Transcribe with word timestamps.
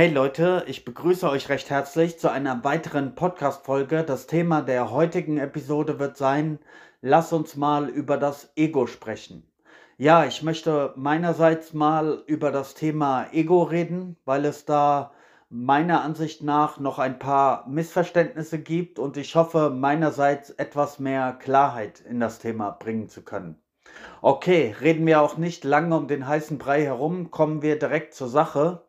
Hey 0.00 0.12
Leute, 0.12 0.62
ich 0.68 0.84
begrüße 0.84 1.28
euch 1.28 1.48
recht 1.48 1.70
herzlich 1.70 2.20
zu 2.20 2.30
einer 2.30 2.62
weiteren 2.62 3.16
Podcast-Folge. 3.16 4.04
Das 4.04 4.28
Thema 4.28 4.62
der 4.62 4.92
heutigen 4.92 5.38
Episode 5.38 5.98
wird 5.98 6.16
sein, 6.16 6.60
lass 7.00 7.32
uns 7.32 7.56
mal 7.56 7.88
über 7.88 8.16
das 8.16 8.52
Ego 8.54 8.86
sprechen. 8.86 9.50
Ja, 9.96 10.24
ich 10.24 10.44
möchte 10.44 10.92
meinerseits 10.94 11.74
mal 11.74 12.22
über 12.28 12.52
das 12.52 12.74
Thema 12.74 13.26
Ego 13.32 13.64
reden, 13.64 14.16
weil 14.24 14.44
es 14.44 14.64
da 14.64 15.10
meiner 15.50 16.02
Ansicht 16.02 16.44
nach 16.44 16.78
noch 16.78 17.00
ein 17.00 17.18
paar 17.18 17.66
Missverständnisse 17.66 18.60
gibt 18.60 19.00
und 19.00 19.16
ich 19.16 19.34
hoffe 19.34 19.68
meinerseits 19.70 20.50
etwas 20.50 21.00
mehr 21.00 21.32
Klarheit 21.32 21.98
in 22.08 22.20
das 22.20 22.38
Thema 22.38 22.70
bringen 22.70 23.08
zu 23.08 23.22
können. 23.22 23.60
Okay, 24.22 24.76
reden 24.80 25.06
wir 25.06 25.20
auch 25.20 25.38
nicht 25.38 25.64
lange 25.64 25.96
um 25.96 26.06
den 26.06 26.28
heißen 26.28 26.56
Brei 26.56 26.84
herum, 26.84 27.32
kommen 27.32 27.62
wir 27.62 27.80
direkt 27.80 28.14
zur 28.14 28.28
Sache. 28.28 28.84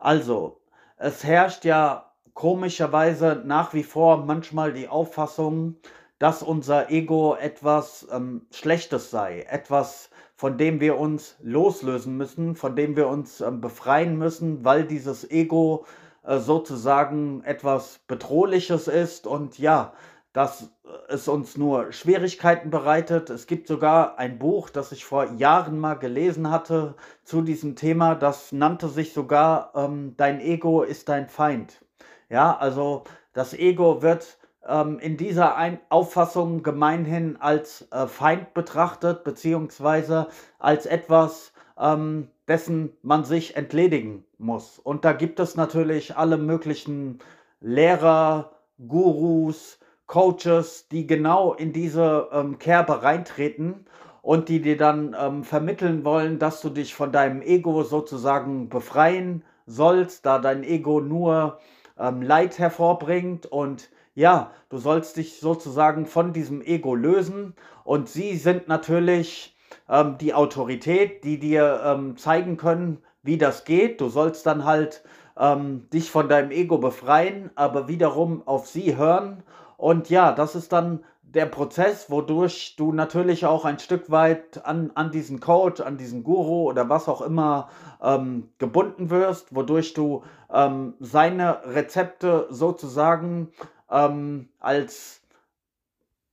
Also, 0.00 0.62
es 0.96 1.24
herrscht 1.24 1.66
ja 1.66 2.10
komischerweise 2.32 3.42
nach 3.44 3.74
wie 3.74 3.82
vor 3.82 4.24
manchmal 4.24 4.72
die 4.72 4.88
Auffassung, 4.88 5.76
dass 6.18 6.42
unser 6.42 6.90
Ego 6.90 7.36
etwas 7.36 8.06
ähm, 8.10 8.46
Schlechtes 8.50 9.10
sei, 9.10 9.42
etwas, 9.42 10.08
von 10.36 10.56
dem 10.56 10.80
wir 10.80 10.98
uns 10.98 11.36
loslösen 11.42 12.16
müssen, 12.16 12.56
von 12.56 12.76
dem 12.76 12.96
wir 12.96 13.08
uns 13.08 13.42
ähm, 13.42 13.60
befreien 13.60 14.16
müssen, 14.16 14.64
weil 14.64 14.84
dieses 14.84 15.30
Ego 15.30 15.84
äh, 16.22 16.38
sozusagen 16.38 17.44
etwas 17.44 18.00
Bedrohliches 18.06 18.88
ist. 18.88 19.26
Und 19.26 19.58
ja, 19.58 19.92
dass 20.32 20.62
äh, 20.62 20.68
es 21.08 21.28
uns 21.28 21.56
nur 21.56 21.92
Schwierigkeiten 21.92 22.70
bereitet. 22.70 23.30
Es 23.30 23.46
gibt 23.46 23.66
sogar 23.66 24.18
ein 24.18 24.38
Buch, 24.38 24.70
das 24.70 24.92
ich 24.92 25.04
vor 25.04 25.32
Jahren 25.32 25.78
mal 25.78 25.94
gelesen 25.94 26.50
hatte 26.50 26.94
zu 27.24 27.42
diesem 27.42 27.76
Thema, 27.76 28.14
das 28.14 28.52
nannte 28.52 28.88
sich 28.88 29.12
sogar 29.12 29.72
ähm, 29.74 30.14
Dein 30.16 30.40
Ego 30.40 30.82
ist 30.82 31.08
dein 31.08 31.28
Feind. 31.28 31.84
Ja, 32.28 32.56
also 32.56 33.04
das 33.32 33.54
Ego 33.54 34.02
wird 34.02 34.38
ähm, 34.66 34.98
in 35.00 35.16
dieser 35.16 35.56
ein 35.56 35.80
Auffassung 35.88 36.62
gemeinhin 36.62 37.36
als 37.40 37.88
äh, 37.90 38.06
Feind 38.06 38.54
betrachtet, 38.54 39.24
beziehungsweise 39.24 40.28
als 40.58 40.86
etwas, 40.86 41.52
ähm, 41.78 42.28
dessen 42.46 42.92
man 43.02 43.24
sich 43.24 43.56
entledigen 43.56 44.24
muss. 44.38 44.78
Und 44.78 45.04
da 45.04 45.12
gibt 45.12 45.40
es 45.40 45.56
natürlich 45.56 46.16
alle 46.16 46.36
möglichen 46.36 47.18
Lehrer, 47.60 48.52
Gurus, 48.86 49.79
Coaches, 50.10 50.88
die 50.88 51.06
genau 51.06 51.54
in 51.54 51.72
diese 51.72 52.30
ähm, 52.32 52.58
Kerbe 52.58 53.04
reintreten 53.04 53.86
und 54.22 54.48
die 54.48 54.60
dir 54.60 54.76
dann 54.76 55.14
ähm, 55.16 55.44
vermitteln 55.44 56.04
wollen, 56.04 56.40
dass 56.40 56.60
du 56.60 56.68
dich 56.68 56.96
von 56.96 57.12
deinem 57.12 57.42
Ego 57.42 57.84
sozusagen 57.84 58.68
befreien 58.68 59.44
sollst, 59.66 60.26
da 60.26 60.40
dein 60.40 60.64
Ego 60.64 61.00
nur 61.00 61.60
ähm, 61.96 62.22
Leid 62.22 62.58
hervorbringt 62.58 63.46
und 63.46 63.88
ja, 64.16 64.50
du 64.68 64.78
sollst 64.78 65.16
dich 65.16 65.38
sozusagen 65.38 66.06
von 66.06 66.32
diesem 66.32 66.60
Ego 66.60 66.96
lösen 66.96 67.54
und 67.84 68.08
sie 68.08 68.34
sind 68.36 68.66
natürlich 68.66 69.56
ähm, 69.88 70.18
die 70.18 70.34
Autorität, 70.34 71.22
die 71.22 71.38
dir 71.38 71.82
ähm, 71.84 72.16
zeigen 72.16 72.56
können, 72.56 72.98
wie 73.22 73.38
das 73.38 73.64
geht. 73.64 74.00
Du 74.00 74.08
sollst 74.08 74.44
dann 74.44 74.64
halt 74.64 75.04
ähm, 75.38 75.88
dich 75.92 76.10
von 76.10 76.28
deinem 76.28 76.50
Ego 76.50 76.78
befreien, 76.78 77.50
aber 77.54 77.86
wiederum 77.86 78.42
auf 78.44 78.66
sie 78.66 78.96
hören 78.96 79.44
und 79.80 80.10
ja, 80.10 80.32
das 80.32 80.54
ist 80.54 80.72
dann 80.72 81.02
der 81.22 81.46
Prozess, 81.46 82.10
wodurch 82.10 82.76
du 82.76 82.92
natürlich 82.92 83.46
auch 83.46 83.64
ein 83.64 83.78
Stück 83.78 84.10
weit 84.10 84.66
an, 84.66 84.90
an 84.94 85.10
diesen 85.10 85.40
Coach, 85.40 85.80
an 85.80 85.96
diesen 85.96 86.22
Guru 86.22 86.68
oder 86.68 86.90
was 86.90 87.08
auch 87.08 87.22
immer 87.22 87.70
ähm, 88.02 88.50
gebunden 88.58 89.08
wirst, 89.08 89.54
wodurch 89.54 89.94
du 89.94 90.22
ähm, 90.52 90.94
seine 91.00 91.62
Rezepte 91.64 92.46
sozusagen 92.50 93.52
ähm, 93.90 94.50
als 94.58 95.22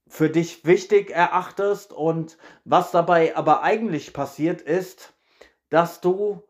für 0.09 0.29
dich 0.29 0.65
wichtig 0.65 1.11
erachtest. 1.11 1.93
Und 1.93 2.37
was 2.65 2.91
dabei 2.91 3.37
aber 3.37 3.63
eigentlich 3.63 4.11
passiert 4.11 4.59
ist, 4.61 5.13
dass 5.69 6.01
du 6.01 6.43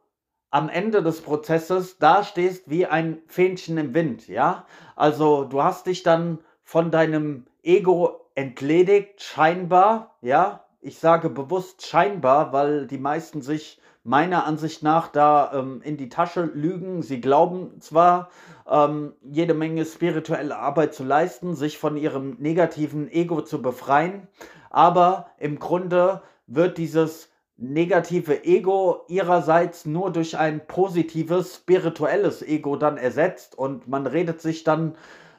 am 0.50 0.68
Ende 0.68 1.04
des 1.04 1.22
Prozesses 1.22 2.00
dastehst 2.00 2.72
wie 2.72 2.88
ein 2.88 3.22
Fähnchen 3.28 3.78
im 3.78 3.94
Wind, 3.94 4.28
ja? 4.28 4.66
Also 4.96 5.44
du 5.44 5.62
hast 5.62 5.86
dich 5.86 6.02
dann 6.02 6.40
von 6.68 6.92
deinem 6.92 7.46
Ego 7.64 8.28
entledigt, 8.36 9.24
scheinbar, 9.24 10.18
ja. 10.22 10.66
Ich 10.82 11.00
sage 11.00 11.30
bewusst 11.30 11.88
scheinbar, 11.88 12.52
weil 12.52 12.88
die 12.88 12.98
meisten 12.98 13.42
sich 13.42 13.80
meiner 14.04 14.46
Ansicht 14.46 14.84
nach 14.84 15.08
da 15.08 15.54
ähm, 15.54 15.82
in 15.82 15.96
die 15.96 16.10
Tasche 16.10 16.44
lügen. 16.44 17.04
Sie 17.04 17.22
glauben 17.22 17.80
zwar, 17.80 18.30
ähm, 18.70 19.14
jede 19.22 19.54
Menge 19.54 19.86
spirituelle 19.86 20.58
Arbeit 20.58 20.94
zu 20.94 21.06
leisten, 21.06 21.56
sich 21.56 21.78
von 21.78 21.96
ihrem 21.96 22.36
negativen 22.38 23.10
Ego 23.10 23.42
zu 23.42 23.62
befreien, 23.62 24.28
aber 24.70 25.28
im 25.40 25.60
Grunde 25.60 26.22
wird 26.48 26.78
dieses 26.78 27.30
negative 27.56 28.44
Ego 28.44 29.06
ihrerseits 29.08 29.86
nur 29.86 30.12
durch 30.12 30.38
ein 30.38 30.68
positives 30.68 31.56
spirituelles 31.56 32.42
Ego 32.42 32.76
dann 32.76 32.98
ersetzt 32.98 33.58
und 33.58 33.88
man 33.88 34.06
redet 34.06 34.42
sich 34.42 34.66
dann 34.66 34.98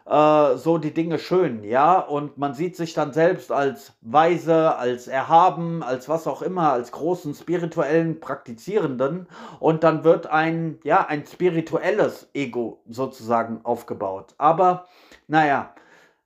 äh, 0.09 0.57
so 0.57 0.79
die 0.79 0.95
Dinge 0.95 1.19
schön, 1.19 1.63
ja, 1.65 1.99
und 1.99 2.39
man 2.39 2.55
sieht 2.55 2.77
sich 2.77 2.95
dann 2.95 3.13
selbst 3.13 3.53
als 3.53 3.93
weise, 4.01 4.77
als 4.77 5.07
erhaben, 5.07 5.83
als 5.83 6.09
was 6.09 6.27
auch 6.27 6.41
immer, 6.43 6.73
als 6.73 6.93
großen 6.93 7.35
spirituellen 7.35 8.21
Praktizierenden 8.21 9.29
und 9.61 9.85
dann 9.85 10.05
wird 10.05 10.27
ein, 10.27 10.79
ja, 10.83 11.07
ein 11.07 11.27
spirituelles 11.27 12.31
Ego 12.33 12.83
sozusagen 12.89 13.61
aufgebaut. 13.65 14.35
Aber, 14.39 14.87
naja, 15.27 15.75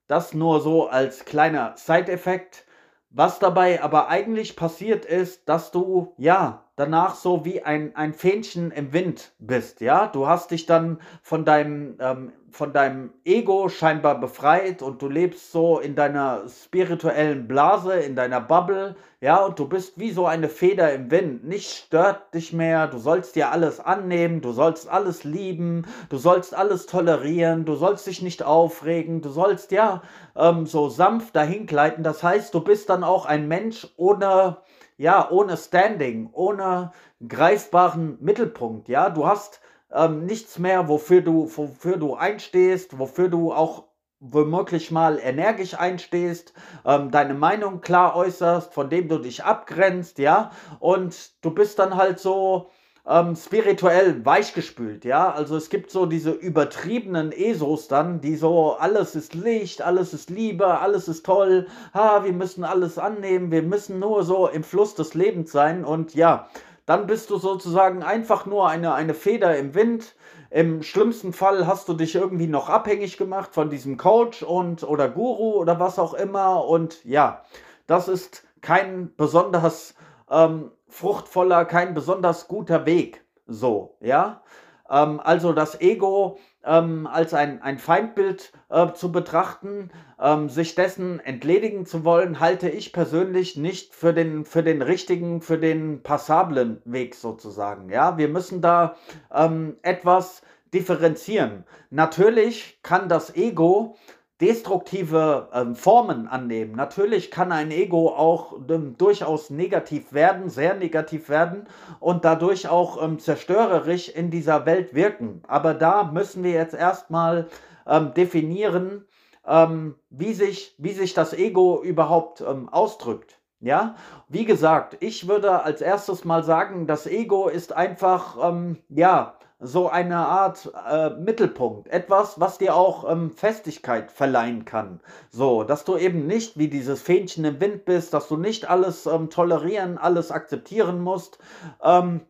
das 0.06 0.34
nur 0.34 0.60
so 0.60 0.88
als 0.88 1.24
kleiner 1.24 1.74
Side-Effekt. 1.76 2.64
Was 3.10 3.38
dabei 3.38 3.82
aber 3.82 4.08
eigentlich 4.08 4.56
passiert 4.56 5.04
ist, 5.04 5.48
dass 5.48 5.70
du, 5.70 6.14
ja, 6.16 6.64
danach 6.76 7.14
so 7.14 7.44
wie 7.44 7.62
ein, 7.62 7.94
ein 7.96 8.14
Fähnchen 8.14 8.70
im 8.70 8.92
Wind 8.92 9.32
bist, 9.38 9.80
ja. 9.80 10.06
Du 10.06 10.26
hast 10.26 10.50
dich 10.50 10.66
dann 10.66 11.00
von 11.22 11.44
deinem, 11.44 11.96
ähm, 12.00 12.32
von 12.50 12.72
deinem 12.72 13.12
Ego 13.24 13.68
scheinbar 13.68 14.20
befreit 14.20 14.82
und 14.82 15.00
du 15.00 15.08
lebst 15.08 15.52
so 15.52 15.78
in 15.78 15.94
deiner 15.94 16.42
spirituellen 16.48 17.48
Blase, 17.48 17.94
in 17.94 18.14
deiner 18.16 18.40
Bubble, 18.40 18.96
ja, 19.20 19.44
und 19.44 19.58
du 19.58 19.68
bist 19.68 19.98
wie 19.98 20.10
so 20.10 20.26
eine 20.26 20.48
Feder 20.48 20.92
im 20.92 21.10
Wind. 21.10 21.44
Nichts 21.44 21.76
stört 21.76 22.34
dich 22.34 22.52
mehr, 22.52 22.88
du 22.88 22.98
sollst 22.98 23.36
dir 23.36 23.52
alles 23.52 23.78
annehmen, 23.78 24.40
du 24.40 24.52
sollst 24.52 24.88
alles 24.88 25.24
lieben, 25.24 25.86
du 26.08 26.16
sollst 26.16 26.54
alles 26.54 26.86
tolerieren, 26.86 27.64
du 27.64 27.74
sollst 27.74 28.06
dich 28.06 28.20
nicht 28.22 28.42
aufregen, 28.42 29.22
du 29.22 29.28
sollst 29.28 29.70
ja 29.72 30.02
ähm, 30.36 30.66
so 30.66 30.88
sanft 30.88 31.36
dahin 31.36 31.66
gleiten. 31.66 32.02
Das 32.02 32.22
heißt, 32.22 32.52
du 32.52 32.60
bist 32.60 32.88
dann 32.88 33.04
auch 33.04 33.26
ein 33.26 33.46
Mensch 33.46 33.86
ohne 33.96 34.58
ja, 34.96 35.30
ohne 35.30 35.56
Standing, 35.56 36.30
ohne 36.32 36.92
greifbaren 37.26 38.18
Mittelpunkt, 38.20 38.88
ja, 38.88 39.10
du 39.10 39.26
hast 39.26 39.60
ähm, 39.92 40.24
nichts 40.24 40.58
mehr, 40.58 40.88
wofür 40.88 41.20
du, 41.20 41.50
wofür 41.56 41.96
du 41.96 42.14
einstehst, 42.14 42.98
wofür 42.98 43.28
du 43.28 43.52
auch 43.52 43.84
womöglich 44.20 44.90
mal 44.92 45.18
energisch 45.18 45.74
einstehst, 45.78 46.54
ähm, 46.84 47.10
deine 47.10 47.34
Meinung 47.34 47.80
klar 47.80 48.14
äußerst, 48.14 48.72
von 48.72 48.88
dem 48.88 49.08
du 49.08 49.18
dich 49.18 49.44
abgrenzt, 49.44 50.18
ja, 50.18 50.52
und 50.78 51.32
du 51.44 51.50
bist 51.50 51.78
dann 51.80 51.96
halt 51.96 52.20
so, 52.20 52.70
ähm, 53.06 53.34
spirituell 53.34 54.24
weichgespült, 54.24 55.04
ja. 55.04 55.32
Also 55.32 55.56
es 55.56 55.70
gibt 55.70 55.90
so 55.90 56.06
diese 56.06 56.30
übertriebenen 56.30 57.32
Esos 57.32 57.88
dann, 57.88 58.20
die 58.20 58.36
so, 58.36 58.72
alles 58.74 59.16
ist 59.16 59.34
Licht, 59.34 59.82
alles 59.82 60.14
ist 60.14 60.30
Liebe, 60.30 60.78
alles 60.78 61.08
ist 61.08 61.26
toll, 61.26 61.66
ha, 61.94 62.24
wir 62.24 62.32
müssen 62.32 62.64
alles 62.64 62.98
annehmen, 62.98 63.50
wir 63.50 63.62
müssen 63.62 63.98
nur 63.98 64.22
so 64.22 64.46
im 64.46 64.62
Fluss 64.62 64.94
des 64.94 65.14
Lebens 65.14 65.50
sein 65.50 65.84
und 65.84 66.14
ja, 66.14 66.48
dann 66.86 67.06
bist 67.06 67.30
du 67.30 67.38
sozusagen 67.38 68.02
einfach 68.02 68.46
nur 68.46 68.68
eine, 68.68 68.94
eine 68.94 69.14
Feder 69.14 69.56
im 69.56 69.74
Wind. 69.74 70.14
Im 70.50 70.82
schlimmsten 70.82 71.32
Fall 71.32 71.66
hast 71.66 71.88
du 71.88 71.94
dich 71.94 72.14
irgendwie 72.14 72.46
noch 72.46 72.68
abhängig 72.68 73.16
gemacht 73.16 73.54
von 73.54 73.70
diesem 73.70 73.96
Coach 73.96 74.42
und 74.42 74.82
oder 74.82 75.08
Guru 75.08 75.54
oder 75.54 75.80
was 75.80 75.98
auch 75.98 76.12
immer. 76.12 76.66
Und 76.66 77.04
ja, 77.04 77.42
das 77.86 78.08
ist 78.08 78.44
kein 78.60 79.14
besonders 79.16 79.94
ähm, 80.30 80.70
fruchtvoller, 80.92 81.64
kein 81.64 81.94
besonders 81.94 82.48
guter 82.48 82.86
Weg. 82.86 83.24
So, 83.46 83.96
ja. 84.00 84.42
Ähm, 84.90 85.20
also 85.20 85.52
das 85.52 85.80
Ego 85.80 86.38
ähm, 86.64 87.06
als 87.06 87.34
ein, 87.34 87.62
ein 87.62 87.78
Feindbild 87.78 88.52
äh, 88.68 88.92
zu 88.92 89.10
betrachten, 89.10 89.90
ähm, 90.20 90.48
sich 90.48 90.74
dessen 90.74 91.18
entledigen 91.20 91.86
zu 91.86 92.04
wollen, 92.04 92.40
halte 92.40 92.68
ich 92.68 92.92
persönlich 92.92 93.56
nicht 93.56 93.94
für 93.94 94.12
den, 94.12 94.44
für 94.44 94.62
den 94.62 94.82
richtigen, 94.82 95.40
für 95.40 95.58
den 95.58 96.02
passablen 96.02 96.80
Weg 96.84 97.14
sozusagen. 97.14 97.88
Ja, 97.88 98.18
wir 98.18 98.28
müssen 98.28 98.60
da 98.60 98.96
ähm, 99.34 99.76
etwas 99.82 100.42
differenzieren. 100.74 101.64
Natürlich 101.90 102.78
kann 102.82 103.08
das 103.08 103.34
Ego 103.34 103.96
destruktive 104.42 105.48
ähm, 105.54 105.76
Formen 105.76 106.26
annehmen. 106.26 106.74
Natürlich 106.74 107.30
kann 107.30 107.52
ein 107.52 107.70
Ego 107.70 108.08
auch 108.08 108.58
ähm, 108.68 108.96
durchaus 108.98 109.50
negativ 109.50 110.12
werden, 110.12 110.50
sehr 110.50 110.74
negativ 110.74 111.28
werden 111.28 111.68
und 112.00 112.24
dadurch 112.24 112.68
auch 112.68 113.00
ähm, 113.00 113.20
zerstörerisch 113.20 114.08
in 114.08 114.30
dieser 114.30 114.66
Welt 114.66 114.94
wirken. 114.94 115.42
Aber 115.46 115.74
da 115.74 116.02
müssen 116.02 116.42
wir 116.42 116.50
jetzt 116.50 116.74
erstmal 116.74 117.48
ähm, 117.86 118.12
definieren, 118.14 119.04
ähm, 119.46 119.94
wie, 120.10 120.34
sich, 120.34 120.74
wie 120.76 120.92
sich 120.92 121.14
das 121.14 121.32
Ego 121.32 121.80
überhaupt 121.80 122.40
ähm, 122.40 122.68
ausdrückt. 122.68 123.38
Ja, 123.60 123.94
wie 124.28 124.44
gesagt, 124.44 124.96
ich 124.98 125.28
würde 125.28 125.62
als 125.62 125.80
erstes 125.80 126.24
mal 126.24 126.42
sagen, 126.42 126.88
das 126.88 127.06
Ego 127.06 127.46
ist 127.46 127.72
einfach, 127.72 128.52
ja, 128.88 129.36
so 129.62 129.88
eine 129.88 130.16
Art 130.16 130.72
äh, 130.90 131.10
Mittelpunkt, 131.10 131.86
etwas, 131.88 132.40
was 132.40 132.58
dir 132.58 132.74
auch 132.74 133.08
ähm, 133.08 133.30
Festigkeit 133.30 134.10
verleihen 134.10 134.64
kann. 134.64 135.00
So, 135.30 135.62
dass 135.62 135.84
du 135.84 135.96
eben 135.96 136.26
nicht 136.26 136.58
wie 136.58 136.68
dieses 136.68 137.00
Fähnchen 137.00 137.44
im 137.44 137.60
Wind 137.60 137.84
bist, 137.84 138.12
dass 138.12 138.26
du 138.26 138.36
nicht 138.36 138.68
alles 138.68 139.06
ähm, 139.06 139.30
tolerieren, 139.30 139.98
alles 139.98 140.32
akzeptieren 140.32 141.00
musst. 141.00 141.38
Ähm, 141.80 142.22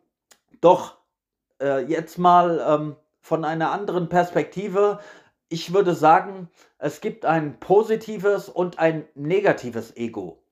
doch 0.61 0.97
äh, 1.59 1.83
jetzt 1.85 2.19
mal 2.19 2.63
ähm, 2.67 2.95
von 3.19 3.43
einer 3.45 3.71
anderen 3.71 4.09
Perspektive. 4.09 4.99
Ich 5.49 5.73
würde 5.73 5.95
sagen, 5.95 6.49
es 6.77 7.01
gibt 7.01 7.25
ein 7.25 7.59
positives 7.59 8.47
und 8.47 8.77
ein 8.77 9.05
negatives 9.15 9.97
Ego. 9.97 10.43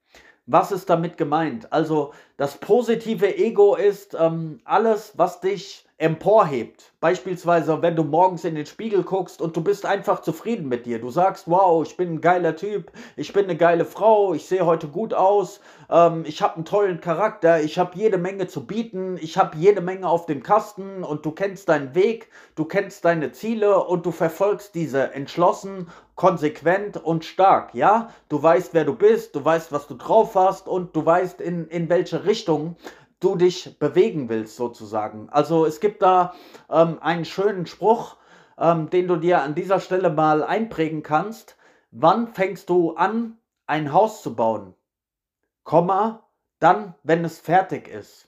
Was 0.48 0.72
ist 0.72 0.90
damit 0.90 1.18
gemeint? 1.18 1.72
Also 1.72 2.14
das 2.42 2.58
positive 2.58 3.38
Ego 3.38 3.76
ist 3.76 4.18
ähm, 4.20 4.62
alles, 4.66 5.14
was 5.16 5.42
dich 5.42 5.86
emporhebt. 6.00 6.92
Beispielsweise, 7.00 7.84
wenn 7.84 7.96
du 7.96 8.04
morgens 8.04 8.44
in 8.44 8.56
den 8.56 8.66
Spiegel 8.66 9.04
guckst 9.04 9.40
und 9.40 9.56
du 9.56 9.62
bist 9.62 9.86
einfach 9.86 10.22
zufrieden 10.24 10.68
mit 10.68 10.88
dir. 10.88 11.00
Du 11.00 11.12
sagst, 11.12 11.48
wow, 11.48 11.86
ich 11.86 11.96
bin 11.96 12.14
ein 12.16 12.22
geiler 12.22 12.56
Typ, 12.56 12.92
ich 13.16 13.32
bin 13.34 13.44
eine 13.44 13.56
geile 13.56 13.86
Frau, 13.86 14.34
ich 14.34 14.48
sehe 14.48 14.66
heute 14.66 14.88
gut 14.88 15.14
aus, 15.14 15.62
ähm, 15.92 16.24
ich 16.26 16.42
habe 16.42 16.56
einen 16.56 16.66
tollen 16.66 17.02
Charakter, 17.02 17.62
ich 17.62 17.78
habe 17.78 17.96
jede 17.96 18.18
Menge 18.18 18.48
zu 18.48 18.66
bieten, 18.66 19.20
ich 19.22 19.38
habe 19.38 19.58
jede 19.58 19.82
Menge 19.82 20.08
auf 20.10 20.26
dem 20.26 20.42
Kasten. 20.42 21.04
Und 21.04 21.24
du 21.24 21.32
kennst 21.32 21.70
deinen 21.70 21.94
Weg, 21.94 22.30
du 22.56 22.66
kennst 22.66 23.06
deine 23.06 23.32
Ziele. 23.32 23.84
Und 23.84 24.06
du 24.06 24.12
verfolgst 24.12 24.74
diese 24.74 25.14
entschlossen, 25.14 25.88
konsequent 26.16 26.98
und 26.98 27.26
stark, 27.26 27.74
ja? 27.74 28.10
Du 28.30 28.42
weißt, 28.42 28.74
wer 28.74 28.86
du 28.86 28.96
bist, 28.96 29.36
du 29.36 29.44
weißt, 29.44 29.72
was 29.72 29.88
du 29.88 29.96
drauf 29.96 30.36
hast. 30.36 30.68
Und 30.68 30.96
du 30.96 31.06
weißt, 31.06 31.42
in, 31.42 31.68
in 31.68 31.90
welche 31.90 32.26
Richtung 32.26 32.31
du 33.22 33.36
dich 33.36 33.78
bewegen 33.80 34.30
willst, 34.30 34.56
sozusagen. 34.56 35.30
Also 35.30 35.66
es 35.66 35.80
gibt 35.80 36.02
da 36.02 36.34
ähm, 36.70 36.98
einen 37.02 37.26
schönen 37.26 37.66
Spruch, 37.66 38.18
ähm, 38.58 38.90
den 38.90 39.08
du 39.08 39.16
dir 39.16 39.42
an 39.42 39.56
dieser 39.56 39.80
Stelle 39.80 40.10
mal 40.10 40.44
einprägen 40.44 41.04
kannst. 41.04 41.58
Wann 41.92 42.28
fängst 42.28 42.70
du 42.70 42.96
an, 42.96 43.38
ein 43.68 43.94
Haus 43.94 44.22
zu 44.22 44.36
bauen? 44.36 44.74
Komma, 45.64 46.28
dann, 46.60 46.96
wenn 47.04 47.24
es 47.24 47.40
fertig 47.40 47.88
ist. 47.88 48.28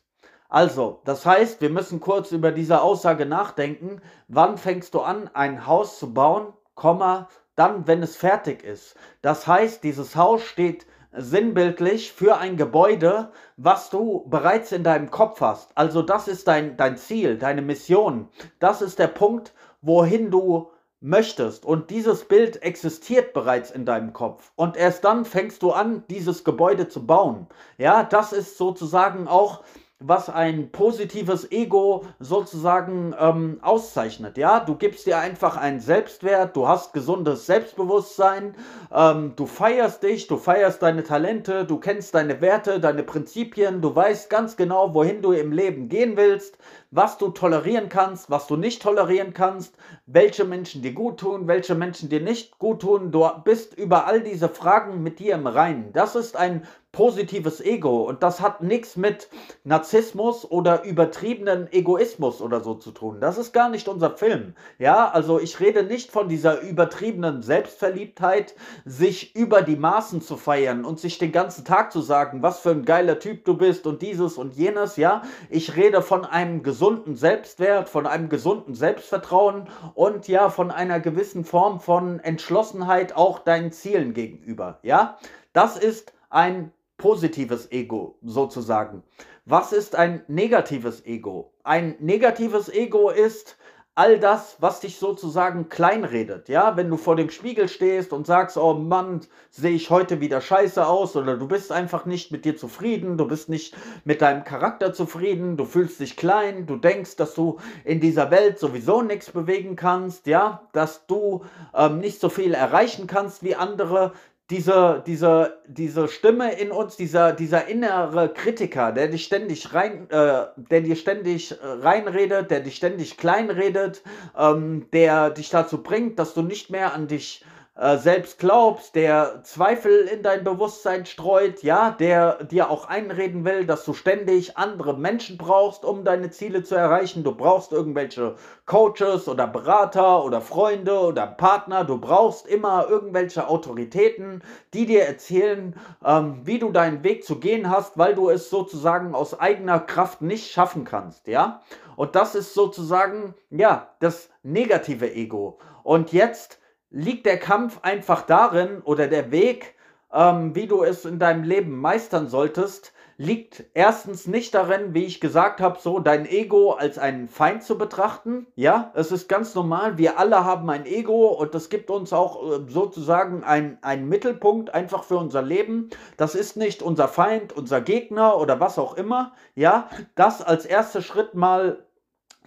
Also, 0.50 1.02
das 1.06 1.26
heißt, 1.26 1.62
wir 1.62 1.72
müssen 1.72 2.00
kurz 2.00 2.32
über 2.32 2.52
diese 2.52 2.82
Aussage 2.82 3.26
nachdenken. 3.26 4.02
Wann 4.28 4.58
fängst 4.58 4.94
du 4.94 5.02
an, 5.02 5.30
ein 5.34 5.66
Haus 5.66 5.98
zu 5.98 6.14
bauen? 6.14 6.54
Komma, 6.76 7.28
dann, 7.56 7.88
wenn 7.88 8.04
es 8.04 8.16
fertig 8.16 8.64
ist. 8.64 8.96
Das 9.22 9.48
heißt, 9.48 9.84
dieses 9.84 10.16
Haus 10.16 10.44
steht 10.44 10.86
sinnbildlich 11.16 12.12
für 12.12 12.38
ein 12.38 12.58
Gebäude, 12.58 13.32
was 13.58 13.90
du 13.90 14.26
bereits 14.28 14.72
in 14.72 14.84
deinem 14.84 15.12
Kopf 15.12 15.42
hast. 15.42 15.72
Also 15.76 16.02
das 16.02 16.28
ist 16.28 16.48
dein, 16.48 16.78
dein 16.78 16.98
Ziel, 16.98 17.38
deine 17.38 17.62
Mission. 17.62 18.30
Das 18.60 18.82
ist 18.82 19.00
der 19.00 19.08
Punkt, 19.08 19.54
wohin 19.82 20.32
du 20.32 20.70
möchtest. 21.04 21.66
Und 21.66 21.90
dieses 21.90 22.26
Bild 22.26 22.64
existiert 22.64 23.34
bereits 23.34 23.70
in 23.72 23.86
deinem 23.86 24.14
Kopf. 24.14 24.52
Und 24.56 24.78
erst 24.78 25.04
dann 25.04 25.26
fängst 25.26 25.62
du 25.62 25.72
an, 25.72 26.04
dieses 26.10 26.44
Gebäude 26.44 26.88
zu 26.88 27.06
bauen. 27.06 27.48
Ja, 27.78 28.04
das 28.04 28.34
ist 28.34 28.58
sozusagen 28.58 29.28
auch 29.28 29.64
was 30.06 30.30
ein 30.30 30.70
positives 30.72 31.50
Ego 31.52 32.06
sozusagen 32.20 33.16
ähm, 33.18 33.60
auszeichnet. 33.62 34.38
Ja, 34.38 34.60
du 34.60 34.76
gibst 34.76 35.06
dir 35.06 35.18
einfach 35.18 35.56
einen 35.56 35.80
Selbstwert, 35.80 36.56
du 36.56 36.68
hast 36.68 36.94
gesundes 36.94 37.46
Selbstbewusstsein, 37.46 38.56
ähm, 38.94 39.34
du 39.36 39.46
feierst 39.46 40.04
dich, 40.04 40.28
du 40.28 40.38
feierst 40.38 40.82
deine 40.82 41.04
Talente, 41.04 41.66
du 41.66 41.78
kennst 41.78 42.14
deine 42.16 42.42
Werte, 42.42 42.80
deine 42.80 43.04
Prinzipien, 43.04 43.82
du 43.82 43.96
weißt 43.96 44.30
ganz 44.30 44.58
genau, 44.58 44.94
wohin 44.94 45.22
du 45.22 45.32
im 45.32 45.54
Leben 45.54 45.88
gehen 45.88 46.18
willst, 46.18 46.58
was 46.96 47.18
du 47.18 47.30
tolerieren 47.30 47.90
kannst, 47.90 48.30
was 48.30 48.46
du 48.46 48.56
nicht 48.56 48.82
tolerieren 48.82 49.34
kannst, 49.34 49.76
welche 50.06 50.46
Menschen 50.46 50.84
dir 50.84 50.94
gut 50.94 51.20
tun, 51.20 51.48
welche 51.48 51.74
Menschen 51.74 52.10
dir 52.10 52.22
nicht 52.22 52.60
gut 52.60 52.82
tun. 52.82 53.12
Du 53.12 53.28
bist 53.44 53.74
über 53.74 54.06
all 54.06 54.22
diese 54.22 54.48
Fragen 54.48 55.02
mit 55.02 55.20
dir 55.20 55.34
im 55.34 55.48
Reinen. 55.48 55.92
Das 55.94 56.16
ist 56.16 56.38
ein 56.38 56.68
positives 56.94 57.60
Ego 57.60 58.04
und 58.04 58.22
das 58.22 58.40
hat 58.40 58.62
nichts 58.62 58.96
mit 58.96 59.28
Narzissmus 59.64 60.50
oder 60.50 60.84
übertriebenen 60.84 61.68
Egoismus 61.74 62.40
oder 62.40 62.62
so 62.62 62.76
zu 62.76 62.92
tun. 62.92 63.20
Das 63.20 63.40
ist 63.40 63.52
gar 63.52 63.70
nicht 63.70 63.88
unser 63.88 64.16
Film. 64.16 64.54
Ja, 64.78 65.10
also 65.10 65.40
ich 65.40 65.60
rede 65.60 65.82
nicht 65.82 66.12
von 66.12 66.30
dieser 66.30 66.62
übertriebenen 66.62 67.42
Selbstverliebtheit, 67.42 68.54
sich 68.86 69.36
über 69.36 69.64
die 69.64 69.76
Maßen 69.76 70.22
zu 70.22 70.38
feiern 70.38 70.86
und 70.86 71.00
sich 71.00 71.18
den 71.18 71.32
ganzen 71.32 71.66
Tag 71.66 71.92
zu 71.92 72.00
sagen, 72.00 72.44
was 72.44 72.60
für 72.60 72.70
ein 72.70 72.86
geiler 72.86 73.18
Typ 73.18 73.44
du 73.44 73.58
bist 73.58 73.88
und 73.88 74.04
dieses 74.04 74.38
und 74.38 74.54
jenes, 74.54 74.96
ja. 74.96 75.24
Ich 75.50 75.76
rede 75.76 76.04
von 76.04 76.26
einem 76.26 76.62
gesunden 76.62 76.83
Selbstwert, 77.16 77.88
von 77.90 78.08
einem 78.08 78.30
gesunden 78.30 78.76
Selbstvertrauen 78.76 79.70
und 79.94 80.28
ja, 80.28 80.50
von 80.50 80.72
einer 80.72 81.00
gewissen 81.00 81.46
Form 81.46 81.80
von 81.80 82.20
Entschlossenheit 82.20 83.16
auch 83.16 83.40
deinen 83.40 83.72
Zielen 83.72 84.14
gegenüber, 84.14 84.80
ja. 84.84 85.18
Das 85.54 85.78
ist 85.78 86.14
ein 86.30 86.72
positives 86.98 87.72
Ego 87.72 88.18
sozusagen. 88.22 89.04
Was 89.46 89.74
ist 89.74 89.96
ein 89.96 90.24
negatives 90.28 91.06
Ego? 91.06 91.54
Ein 91.64 91.96
negatives 92.00 92.70
Ego 92.70 93.10
ist 93.10 93.58
all 93.96 94.20
das, 94.20 94.58
was 94.60 94.80
dich 94.80 94.98
sozusagen 94.98 95.70
kleinredet. 95.70 96.50
Ja, 96.50 96.76
wenn 96.76 96.90
du 96.90 96.98
vor 96.98 97.16
dem 97.16 97.30
Spiegel 97.30 97.68
stehst 97.68 98.12
und 98.12 98.26
sagst, 98.26 98.58
oh 98.58 98.74
Mann, 98.74 99.22
sehe 99.52 99.76
ich 99.76 99.92
heute 99.92 100.20
wieder 100.20 100.42
scheiße 100.42 100.86
aus 100.86 101.16
oder 101.16 101.38
du 101.38 101.48
bist 101.48 101.72
einfach 101.72 102.06
nicht 102.06 102.32
mit 102.32 102.44
dir 102.44 102.58
zufrieden, 102.58 103.18
du 103.18 103.28
bist 103.28 103.50
nicht 103.50 103.76
mit 104.04 104.22
deinem 104.22 104.44
Charakter 104.44 104.94
zufrieden, 104.94 105.58
du 105.58 105.66
fühlst 105.66 106.00
dich 106.00 106.18
klein, 106.18 106.66
du 106.66 106.78
denkst, 106.78 107.18
dass 107.18 107.36
du 107.36 107.60
in 107.86 108.00
dieser 108.00 108.32
Welt 108.32 108.58
sowieso 108.58 109.04
nichts 109.04 109.30
bewegen 109.30 109.76
kannst, 109.76 110.26
ja, 110.26 110.68
dass 110.72 111.06
du 111.06 111.46
ähm, 111.76 112.00
nicht 112.00 112.20
so 112.20 112.30
viel 112.30 112.56
erreichen 112.56 113.06
kannst 113.06 113.44
wie 113.44 113.56
andere, 113.56 114.14
diese, 114.54 115.02
diese, 115.08 115.58
diese 115.68 116.08
Stimme 116.08 116.54
in 116.54 116.72
uns, 116.72 116.96
dieser, 116.96 117.32
dieser 117.32 117.68
innere 117.68 118.30
Kritiker, 118.30 118.92
der 118.92 119.08
dich 119.08 119.24
ständig 119.24 119.74
rein, 119.74 120.08
äh, 120.12 120.46
der 120.56 120.82
dir 120.82 120.96
ständig 120.96 121.52
äh, 121.52 121.56
reinredet, 121.66 122.52
der 122.52 122.60
dich 122.60 122.76
ständig 122.76 123.18
kleinredet, 123.18 124.04
ähm, 124.38 124.86
der 124.94 125.32
dich 125.32 125.50
dazu 125.50 125.82
bringt, 125.82 126.20
dass 126.20 126.36
du 126.36 126.44
nicht 126.44 126.70
mehr 126.70 126.94
an 126.94 127.08
dich 127.08 127.44
äh, 127.76 127.98
selbst 127.98 128.38
glaubst, 128.38 128.94
der 128.94 129.42
Zweifel 129.44 130.02
in 130.02 130.22
dein 130.22 130.44
Bewusstsein 130.44 131.08
streut, 131.08 131.64
ja, 131.64 131.90
der 131.90 132.44
dir 132.44 132.70
auch 132.70 132.88
einreden 132.88 133.46
will, 133.46 133.66
dass 133.66 133.84
du 133.84 133.94
ständig 133.94 134.58
andere 134.58 134.96
Menschen 134.96 135.40
brauchst, 135.40 135.84
um 135.84 136.04
deine 136.04 136.30
Ziele 136.30 136.62
zu 136.62 136.76
erreichen. 136.76 137.24
Du 137.24 137.34
brauchst 137.34 137.72
irgendwelche 137.72 138.36
Coaches 138.68 139.28
oder 139.28 139.48
Berater 139.48 140.24
oder 140.24 140.40
Freunde 140.40 141.00
oder 141.00 141.26
Partner. 141.26 141.84
Du 141.84 141.98
brauchst 141.98 142.46
immer 142.46 142.88
irgendwelche 142.88 143.48
Autoritäten, 143.48 144.44
die 144.76 144.86
dir 144.86 145.06
erzählen, 145.06 145.76
ähm, 146.06 146.42
wie 146.44 146.60
du 146.60 146.72
deinen 146.72 147.04
Weg 147.04 147.26
zu 147.26 147.40
gehen 147.40 147.72
hast, 147.72 147.98
weil 147.98 148.14
du 148.14 148.30
es 148.30 148.52
sozusagen 148.52 149.16
aus 149.16 149.40
eigener 149.40 149.80
Kraft 149.80 150.22
nicht 150.22 150.52
schaffen 150.52 150.86
kannst, 150.86 151.26
ja. 151.26 151.62
Und 151.96 152.16
das 152.16 152.36
ist 152.36 152.54
sozusagen, 152.54 153.34
ja, 153.50 153.90
das 154.00 154.30
negative 154.44 155.12
Ego. 155.12 155.58
Und 155.84 156.12
jetzt 156.12 156.60
liegt 156.94 157.26
der 157.26 157.40
Kampf 157.40 157.80
einfach 157.82 158.22
darin 158.22 158.82
oder 158.84 159.08
der 159.08 159.32
Weg, 159.32 159.76
ähm, 160.14 160.56
wie 160.56 160.68
du 160.68 160.84
es 160.84 161.04
in 161.04 161.20
deinem 161.20 161.44
Leben 161.44 161.78
meistern 161.80 162.28
solltest, 162.28 162.94
liegt 163.18 163.64
erstens 163.74 164.28
nicht 164.28 164.54
darin, 164.54 164.94
wie 164.94 165.06
ich 165.06 165.20
gesagt 165.20 165.60
habe, 165.60 165.80
so 165.80 166.00
dein 166.00 166.26
Ego 166.26 166.72
als 166.72 166.98
einen 166.98 167.30
Feind 167.30 167.64
zu 167.64 167.78
betrachten. 167.78 168.48
Ja, 168.56 168.92
es 168.96 169.12
ist 169.12 169.28
ganz 169.28 169.56
normal. 169.56 169.98
Wir 169.98 170.20
alle 170.20 170.46
haben 170.46 170.70
ein 170.70 170.86
Ego 170.86 171.28
und 171.28 171.56
das 171.56 171.70
gibt 171.70 171.90
uns 171.90 172.14
auch 172.14 172.44
äh, 172.44 172.60
sozusagen 172.68 173.44
einen 173.44 174.08
Mittelpunkt 174.08 174.74
einfach 174.74 175.04
für 175.04 175.18
unser 175.18 175.42
Leben. 175.42 175.90
Das 176.18 176.36
ist 176.36 176.58
nicht 176.58 176.82
unser 176.82 177.08
Feind, 177.08 177.54
unser 177.54 177.82
Gegner 177.82 178.38
oder 178.38 178.60
was 178.60 178.78
auch 178.78 178.96
immer. 178.96 179.34
Ja, 179.56 179.90
das 180.16 180.42
als 180.42 180.66
erster 180.66 181.02
Schritt 181.02 181.34
mal 181.34 181.86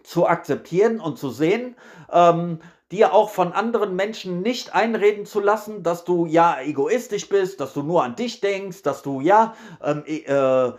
zu 0.02 0.26
akzeptieren 0.28 1.00
und 1.00 1.18
zu 1.18 1.30
sehen. 1.30 1.74
Ähm, 2.12 2.60
dir 2.92 3.12
auch 3.12 3.30
von 3.30 3.52
anderen 3.52 3.96
Menschen 3.96 4.42
nicht 4.42 4.74
einreden 4.74 5.26
zu 5.26 5.40
lassen, 5.40 5.82
dass 5.82 6.04
du 6.04 6.26
ja 6.26 6.60
egoistisch 6.60 7.28
bist, 7.28 7.60
dass 7.60 7.72
du 7.72 7.82
nur 7.82 8.04
an 8.04 8.14
dich 8.14 8.40
denkst, 8.40 8.82
dass 8.82 9.02
du 9.02 9.20
ja 9.20 9.54
ähm, 9.82 10.04
e, 10.06 10.18
äh, 10.18 10.72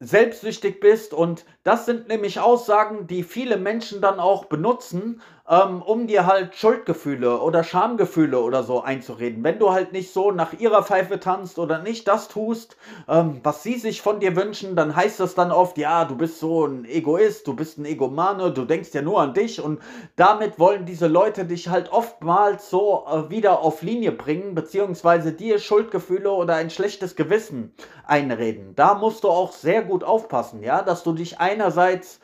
selbstsüchtig 0.00 0.80
bist. 0.80 1.12
Und 1.14 1.44
das 1.62 1.86
sind 1.86 2.08
nämlich 2.08 2.40
Aussagen, 2.40 3.06
die 3.06 3.22
viele 3.22 3.56
Menschen 3.56 4.00
dann 4.00 4.20
auch 4.20 4.46
benutzen, 4.46 5.22
ähm, 5.48 5.82
um 5.82 6.06
dir 6.06 6.26
halt 6.26 6.54
Schuldgefühle 6.54 7.40
oder 7.40 7.64
Schamgefühle 7.64 8.38
oder 8.40 8.62
so 8.62 8.82
einzureden. 8.82 9.42
Wenn 9.42 9.58
du 9.58 9.70
halt 9.70 9.92
nicht 9.92 10.12
so 10.12 10.30
nach 10.30 10.52
ihrer 10.52 10.82
Pfeife 10.82 11.18
tanzt 11.18 11.58
oder 11.58 11.78
nicht 11.78 12.06
das 12.06 12.28
tust, 12.28 12.76
ähm, 13.08 13.40
was 13.42 13.62
sie 13.62 13.78
sich 13.78 14.02
von 14.02 14.20
dir 14.20 14.36
wünschen, 14.36 14.76
dann 14.76 14.94
heißt 14.94 15.20
das 15.20 15.34
dann 15.34 15.50
oft, 15.50 15.78
ja, 15.78 16.04
du 16.04 16.16
bist 16.16 16.38
so 16.38 16.66
ein 16.66 16.84
Egoist, 16.84 17.46
du 17.46 17.56
bist 17.56 17.78
ein 17.78 17.86
Egomane, 17.86 18.52
du 18.52 18.64
denkst 18.64 18.90
ja 18.92 19.00
nur 19.00 19.20
an 19.20 19.32
dich 19.32 19.60
und 19.60 19.80
damit 20.16 20.58
wollen 20.58 20.84
diese 20.84 21.06
Leute 21.06 21.46
dich 21.46 21.68
halt 21.68 21.90
oftmals 21.92 22.68
so 22.68 23.06
äh, 23.10 23.30
wieder 23.30 23.60
auf 23.60 23.80
Linie 23.82 24.12
bringen, 24.12 24.54
beziehungsweise 24.54 25.32
dir 25.32 25.58
Schuldgefühle 25.58 26.30
oder 26.30 26.56
ein 26.56 26.68
schlechtes 26.68 27.16
Gewissen 27.16 27.72
einreden. 28.06 28.74
Da 28.74 28.94
musst 28.94 29.24
du 29.24 29.28
auch 29.28 29.52
sehr 29.52 29.82
gut 29.82 30.04
aufpassen, 30.04 30.62
ja, 30.62 30.82
dass 30.82 31.02
du 31.04 31.12
dich 31.12 31.40
einerseits 31.40 32.20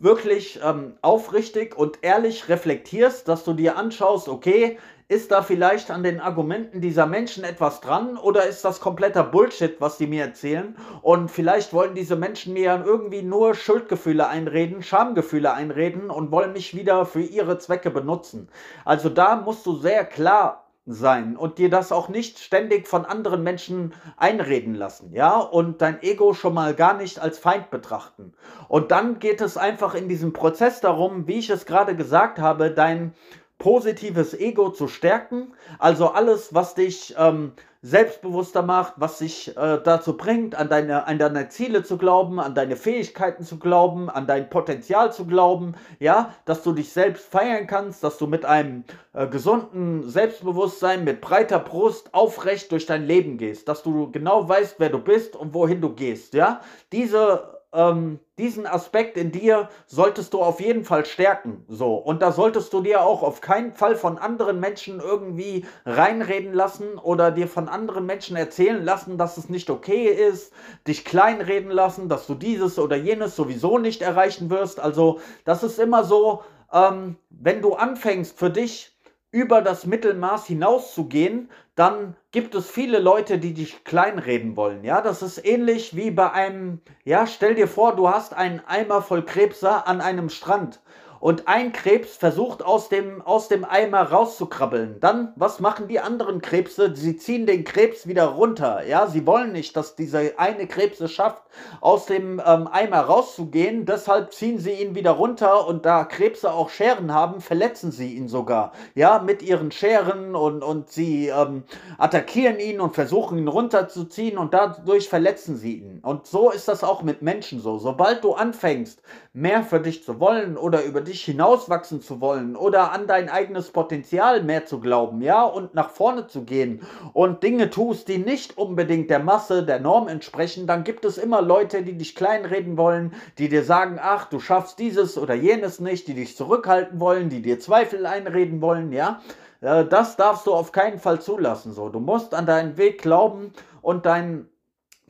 wirklich 0.00 0.60
ähm, 0.62 0.94
aufrichtig 1.02 1.76
und 1.76 1.98
ehrlich 2.02 2.48
reflektierst, 2.48 3.28
dass 3.28 3.44
du 3.44 3.52
dir 3.52 3.76
anschaust, 3.76 4.28
okay, 4.28 4.78
ist 5.06 5.30
da 5.30 5.42
vielleicht 5.42 5.90
an 5.90 6.02
den 6.02 6.18
Argumenten 6.18 6.80
dieser 6.80 7.06
Menschen 7.06 7.44
etwas 7.44 7.82
dran 7.82 8.16
oder 8.16 8.46
ist 8.46 8.64
das 8.64 8.80
kompletter 8.80 9.22
Bullshit, 9.22 9.78
was 9.78 9.98
die 9.98 10.06
mir 10.06 10.24
erzählen? 10.24 10.76
Und 11.02 11.30
vielleicht 11.30 11.74
wollen 11.74 11.94
diese 11.94 12.16
Menschen 12.16 12.54
mir 12.54 12.82
irgendwie 12.86 13.22
nur 13.22 13.54
Schuldgefühle 13.54 14.26
einreden, 14.26 14.82
Schamgefühle 14.82 15.52
einreden 15.52 16.08
und 16.08 16.30
wollen 16.30 16.54
mich 16.54 16.74
wieder 16.74 17.04
für 17.04 17.20
ihre 17.20 17.58
Zwecke 17.58 17.90
benutzen. 17.90 18.48
Also 18.86 19.10
da 19.10 19.36
musst 19.36 19.66
du 19.66 19.76
sehr 19.76 20.06
klar 20.06 20.63
sein 20.86 21.36
und 21.36 21.58
dir 21.58 21.70
das 21.70 21.92
auch 21.92 22.08
nicht 22.08 22.38
ständig 22.38 22.86
von 22.86 23.06
anderen 23.06 23.42
Menschen 23.42 23.94
einreden 24.16 24.74
lassen, 24.74 25.12
ja, 25.12 25.38
und 25.38 25.80
dein 25.80 26.02
Ego 26.02 26.34
schon 26.34 26.54
mal 26.54 26.74
gar 26.74 26.94
nicht 26.94 27.18
als 27.18 27.38
Feind 27.38 27.70
betrachten. 27.70 28.32
Und 28.68 28.90
dann 28.90 29.18
geht 29.18 29.40
es 29.40 29.56
einfach 29.56 29.94
in 29.94 30.08
diesem 30.08 30.32
Prozess 30.32 30.80
darum, 30.80 31.26
wie 31.26 31.38
ich 31.38 31.48
es 31.48 31.64
gerade 31.64 31.96
gesagt 31.96 32.38
habe, 32.38 32.70
dein 32.70 33.14
positives 33.58 34.34
Ego 34.34 34.70
zu 34.70 34.88
stärken, 34.88 35.54
also 35.78 36.08
alles, 36.08 36.54
was 36.54 36.74
dich 36.74 37.14
ähm, 37.16 37.52
selbstbewusster 37.84 38.62
macht, 38.62 38.94
was 38.96 39.18
dich 39.18 39.54
äh, 39.58 39.78
dazu 39.84 40.16
bringt, 40.16 40.54
an 40.54 40.70
deine, 40.70 41.06
an 41.06 41.18
deine 41.18 41.50
Ziele 41.50 41.84
zu 41.84 41.98
glauben, 41.98 42.40
an 42.40 42.54
deine 42.54 42.76
Fähigkeiten 42.76 43.44
zu 43.44 43.58
glauben, 43.58 44.08
an 44.08 44.26
dein 44.26 44.48
Potenzial 44.48 45.12
zu 45.12 45.26
glauben, 45.26 45.74
ja, 46.00 46.34
dass 46.46 46.62
du 46.62 46.72
dich 46.72 46.92
selbst 46.92 47.26
feiern 47.26 47.66
kannst, 47.66 48.02
dass 48.02 48.16
du 48.16 48.26
mit 48.26 48.46
einem 48.46 48.84
äh, 49.12 49.26
gesunden 49.26 50.08
Selbstbewusstsein, 50.08 51.04
mit 51.04 51.20
breiter 51.20 51.58
Brust 51.58 52.14
aufrecht 52.14 52.72
durch 52.72 52.86
dein 52.86 53.04
Leben 53.04 53.36
gehst, 53.36 53.68
dass 53.68 53.82
du 53.82 54.10
genau 54.10 54.48
weißt, 54.48 54.76
wer 54.78 54.88
du 54.88 54.98
bist 54.98 55.36
und 55.36 55.52
wohin 55.52 55.82
du 55.82 55.94
gehst, 55.94 56.32
ja. 56.32 56.62
Diese 56.90 57.53
ähm, 57.74 58.20
diesen 58.38 58.66
Aspekt 58.66 59.16
in 59.16 59.32
dir 59.32 59.68
solltest 59.86 60.32
du 60.32 60.40
auf 60.40 60.60
jeden 60.60 60.84
Fall 60.84 61.04
stärken. 61.04 61.64
So. 61.68 61.94
Und 61.96 62.22
da 62.22 62.32
solltest 62.32 62.72
du 62.72 62.80
dir 62.80 63.02
auch 63.02 63.22
auf 63.22 63.40
keinen 63.40 63.72
Fall 63.72 63.96
von 63.96 64.16
anderen 64.16 64.60
Menschen 64.60 65.00
irgendwie 65.00 65.66
reinreden 65.84 66.54
lassen 66.54 66.98
oder 66.98 67.30
dir 67.30 67.48
von 67.48 67.68
anderen 67.68 68.06
Menschen 68.06 68.36
erzählen 68.36 68.82
lassen, 68.84 69.18
dass 69.18 69.36
es 69.36 69.48
nicht 69.48 69.68
okay 69.70 70.06
ist, 70.06 70.52
dich 70.86 71.04
kleinreden 71.04 71.70
lassen, 71.70 72.08
dass 72.08 72.26
du 72.26 72.34
dieses 72.34 72.78
oder 72.78 72.96
jenes 72.96 73.36
sowieso 73.36 73.78
nicht 73.78 74.02
erreichen 74.02 74.50
wirst. 74.50 74.80
Also, 74.80 75.20
das 75.44 75.62
ist 75.62 75.78
immer 75.78 76.04
so, 76.04 76.42
ähm, 76.72 77.16
wenn 77.30 77.60
du 77.60 77.74
anfängst 77.74 78.38
für 78.38 78.50
dich 78.50 78.93
über 79.34 79.62
das 79.62 79.84
Mittelmaß 79.84 80.46
hinauszugehen, 80.46 81.50
dann 81.74 82.14
gibt 82.30 82.54
es 82.54 82.70
viele 82.70 83.00
Leute, 83.00 83.38
die 83.38 83.52
dich 83.52 83.82
kleinreden 83.82 84.56
wollen. 84.56 84.84
Ja, 84.84 85.00
das 85.00 85.22
ist 85.22 85.44
ähnlich 85.44 85.96
wie 85.96 86.12
bei 86.12 86.30
einem, 86.30 86.80
ja, 87.02 87.26
stell 87.26 87.56
dir 87.56 87.66
vor, 87.66 87.96
du 87.96 88.08
hast 88.08 88.32
einen 88.32 88.60
Eimer 88.64 89.02
voll 89.02 89.24
Krebser 89.24 89.88
an 89.88 90.00
einem 90.00 90.28
Strand 90.28 90.80
und 91.24 91.48
ein 91.48 91.72
Krebs 91.72 92.18
versucht 92.18 92.62
aus 92.62 92.90
dem, 92.90 93.22
aus 93.22 93.48
dem 93.48 93.64
Eimer 93.64 94.02
rauszukrabbeln. 94.02 95.00
Dann, 95.00 95.32
was 95.36 95.58
machen 95.58 95.88
die 95.88 95.98
anderen 95.98 96.42
Krebse? 96.42 96.94
Sie 96.94 97.16
ziehen 97.16 97.46
den 97.46 97.64
Krebs 97.64 98.06
wieder 98.06 98.26
runter. 98.26 98.86
Ja, 98.86 99.06
sie 99.06 99.26
wollen 99.26 99.52
nicht, 99.52 99.74
dass 99.74 99.96
dieser 99.96 100.20
eine 100.36 100.66
Krebs 100.66 101.00
es 101.00 101.12
schafft, 101.12 101.40
aus 101.80 102.04
dem 102.04 102.42
ähm, 102.44 102.68
Eimer 102.70 103.00
rauszugehen. 103.00 103.86
Deshalb 103.86 104.34
ziehen 104.34 104.58
sie 104.58 104.72
ihn 104.72 104.94
wieder 104.94 105.12
runter 105.12 105.66
und 105.66 105.86
da 105.86 106.04
Krebse 106.04 106.52
auch 106.52 106.68
Scheren 106.68 107.14
haben, 107.14 107.40
verletzen 107.40 107.90
sie 107.90 108.12
ihn 108.12 108.28
sogar. 108.28 108.72
Ja, 108.94 109.18
mit 109.18 109.40
ihren 109.40 109.70
Scheren 109.70 110.36
und, 110.36 110.62
und 110.62 110.90
sie 110.90 111.28
ähm, 111.28 111.62
attackieren 111.96 112.58
ihn 112.58 112.82
und 112.82 112.94
versuchen 112.94 113.38
ihn 113.38 113.48
runterzuziehen 113.48 114.36
und 114.36 114.52
dadurch 114.52 115.08
verletzen 115.08 115.56
sie 115.56 115.78
ihn. 115.78 116.00
Und 116.02 116.26
so 116.26 116.50
ist 116.50 116.68
das 116.68 116.84
auch 116.84 117.00
mit 117.00 117.22
Menschen 117.22 117.60
so. 117.60 117.78
Sobald 117.78 118.22
du 118.24 118.34
anfängst, 118.34 119.00
mehr 119.32 119.62
für 119.62 119.80
dich 119.80 120.04
zu 120.04 120.20
wollen 120.20 120.58
oder 120.58 120.84
über 120.84 121.00
dich 121.00 121.13
dich 121.14 121.24
hinauswachsen 121.24 122.02
zu 122.02 122.20
wollen 122.20 122.56
oder 122.56 122.90
an 122.90 123.06
dein 123.06 123.28
eigenes 123.28 123.70
Potenzial 123.70 124.42
mehr 124.42 124.66
zu 124.66 124.80
glauben, 124.80 125.22
ja, 125.22 125.44
und 125.44 125.72
nach 125.72 125.90
vorne 125.90 126.26
zu 126.26 126.42
gehen 126.42 126.82
und 127.12 127.44
Dinge 127.44 127.70
tust, 127.70 128.08
die 128.08 128.18
nicht 128.18 128.58
unbedingt 128.58 129.10
der 129.10 129.20
Masse, 129.20 129.64
der 129.64 129.78
Norm 129.78 130.08
entsprechen, 130.08 130.66
dann 130.66 130.82
gibt 130.82 131.04
es 131.04 131.16
immer 131.16 131.40
Leute, 131.40 131.82
die 131.82 131.96
dich 131.96 132.16
kleinreden 132.16 132.76
wollen, 132.76 133.14
die 133.38 133.48
dir 133.48 133.62
sagen, 133.62 133.98
ach, 134.02 134.28
du 134.28 134.40
schaffst 134.40 134.80
dieses 134.80 135.16
oder 135.16 135.34
jenes 135.34 135.78
nicht, 135.78 136.08
die 136.08 136.14
dich 136.14 136.36
zurückhalten 136.36 136.98
wollen, 136.98 137.28
die 137.28 137.42
dir 137.42 137.60
Zweifel 137.60 138.06
einreden 138.06 138.60
wollen, 138.60 138.92
ja. 138.92 139.20
Äh, 139.60 139.84
das 139.84 140.16
darfst 140.16 140.48
du 140.48 140.52
auf 140.52 140.72
keinen 140.72 140.98
Fall 140.98 141.20
zulassen, 141.20 141.72
so. 141.72 141.90
Du 141.90 142.00
musst 142.00 142.34
an 142.34 142.46
deinen 142.46 142.76
Weg 142.76 143.00
glauben 143.00 143.52
und 143.82 144.04
dein 144.04 144.48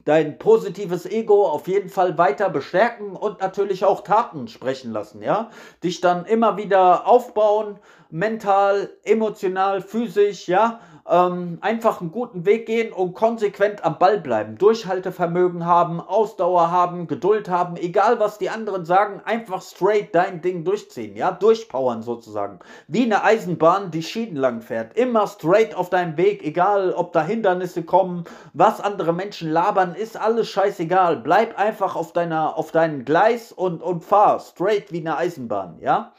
dein 0.04 0.38
positives 0.38 1.06
Ego 1.06 1.46
auf 1.46 1.66
jeden 1.66 1.88
Fall 1.88 2.18
weiter 2.18 2.50
bestärken 2.50 3.16
und 3.16 3.40
natürlich 3.40 3.84
auch 3.84 4.02
Taten 4.02 4.49
sprechen 4.49 4.92
lassen, 4.92 5.23
ja? 5.23 5.50
Dich 5.82 6.00
dann 6.00 6.26
immer 6.26 6.56
wieder 6.56 7.06
aufbauen, 7.06 7.78
mental, 8.11 8.90
emotional, 9.02 9.80
physisch, 9.80 10.46
ja? 10.49 10.80
Ähm, 11.08 11.58
einfach 11.61 12.00
einen 12.00 12.11
guten 12.11 12.46
Weg 12.46 12.66
gehen 12.66 12.92
und 12.92 13.14
konsequent 13.14 13.84
am 13.84 13.99
Ball 13.99 14.18
bleiben. 14.18 14.56
Durchhaltevermögen 14.56 15.66
haben, 15.66 16.00
Ausdauer 16.00 16.70
haben, 16.70 17.06
Geduld 17.06 17.49
haben, 17.49 17.76
egal 17.76 18.20
was 18.20 18.38
die 18.38 18.49
anderen 18.49 18.84
sagen, 18.84 19.20
einfach 19.25 19.61
straight 19.61 20.14
dein 20.14 20.40
Ding 20.40 20.64
durchziehen, 20.64 21.16
ja, 21.16 21.30
durchpowern 21.30 22.02
sozusagen. 22.02 22.58
Wie 22.88 23.04
eine 23.04 23.23
Eisenbahn, 23.23 23.90
die 23.90 24.02
Schienen 24.02 24.37
lang 24.37 24.62
fährt. 24.62 24.96
Immer 24.96 25.26
straight 25.26 25.75
auf 25.75 25.90
deinem 25.90 26.16
Weg, 26.16 26.42
egal 26.42 26.92
ob 26.92 27.12
da 27.12 27.23
Hindernisse 27.23 27.82
kommen, 27.82 28.25
was 28.54 28.80
andere 28.80 29.12
Menschen 29.12 29.50
labern, 29.50 29.94
ist 29.94 30.16
alles 30.16 30.49
scheißegal. 30.49 31.18
Bleib 31.18 31.58
einfach 31.58 31.96
auf 31.96 32.12
deiner, 32.12 32.56
auf 32.56 32.73
deinem 32.73 33.04
Gleis 33.04 33.52
und, 33.52 33.82
und 33.82 34.02
fahr 34.02 34.40
straight 34.40 34.90
wie 34.90 35.00
eine 35.00 35.16
Eisenbahn, 35.16 35.78
ja. 35.80 36.12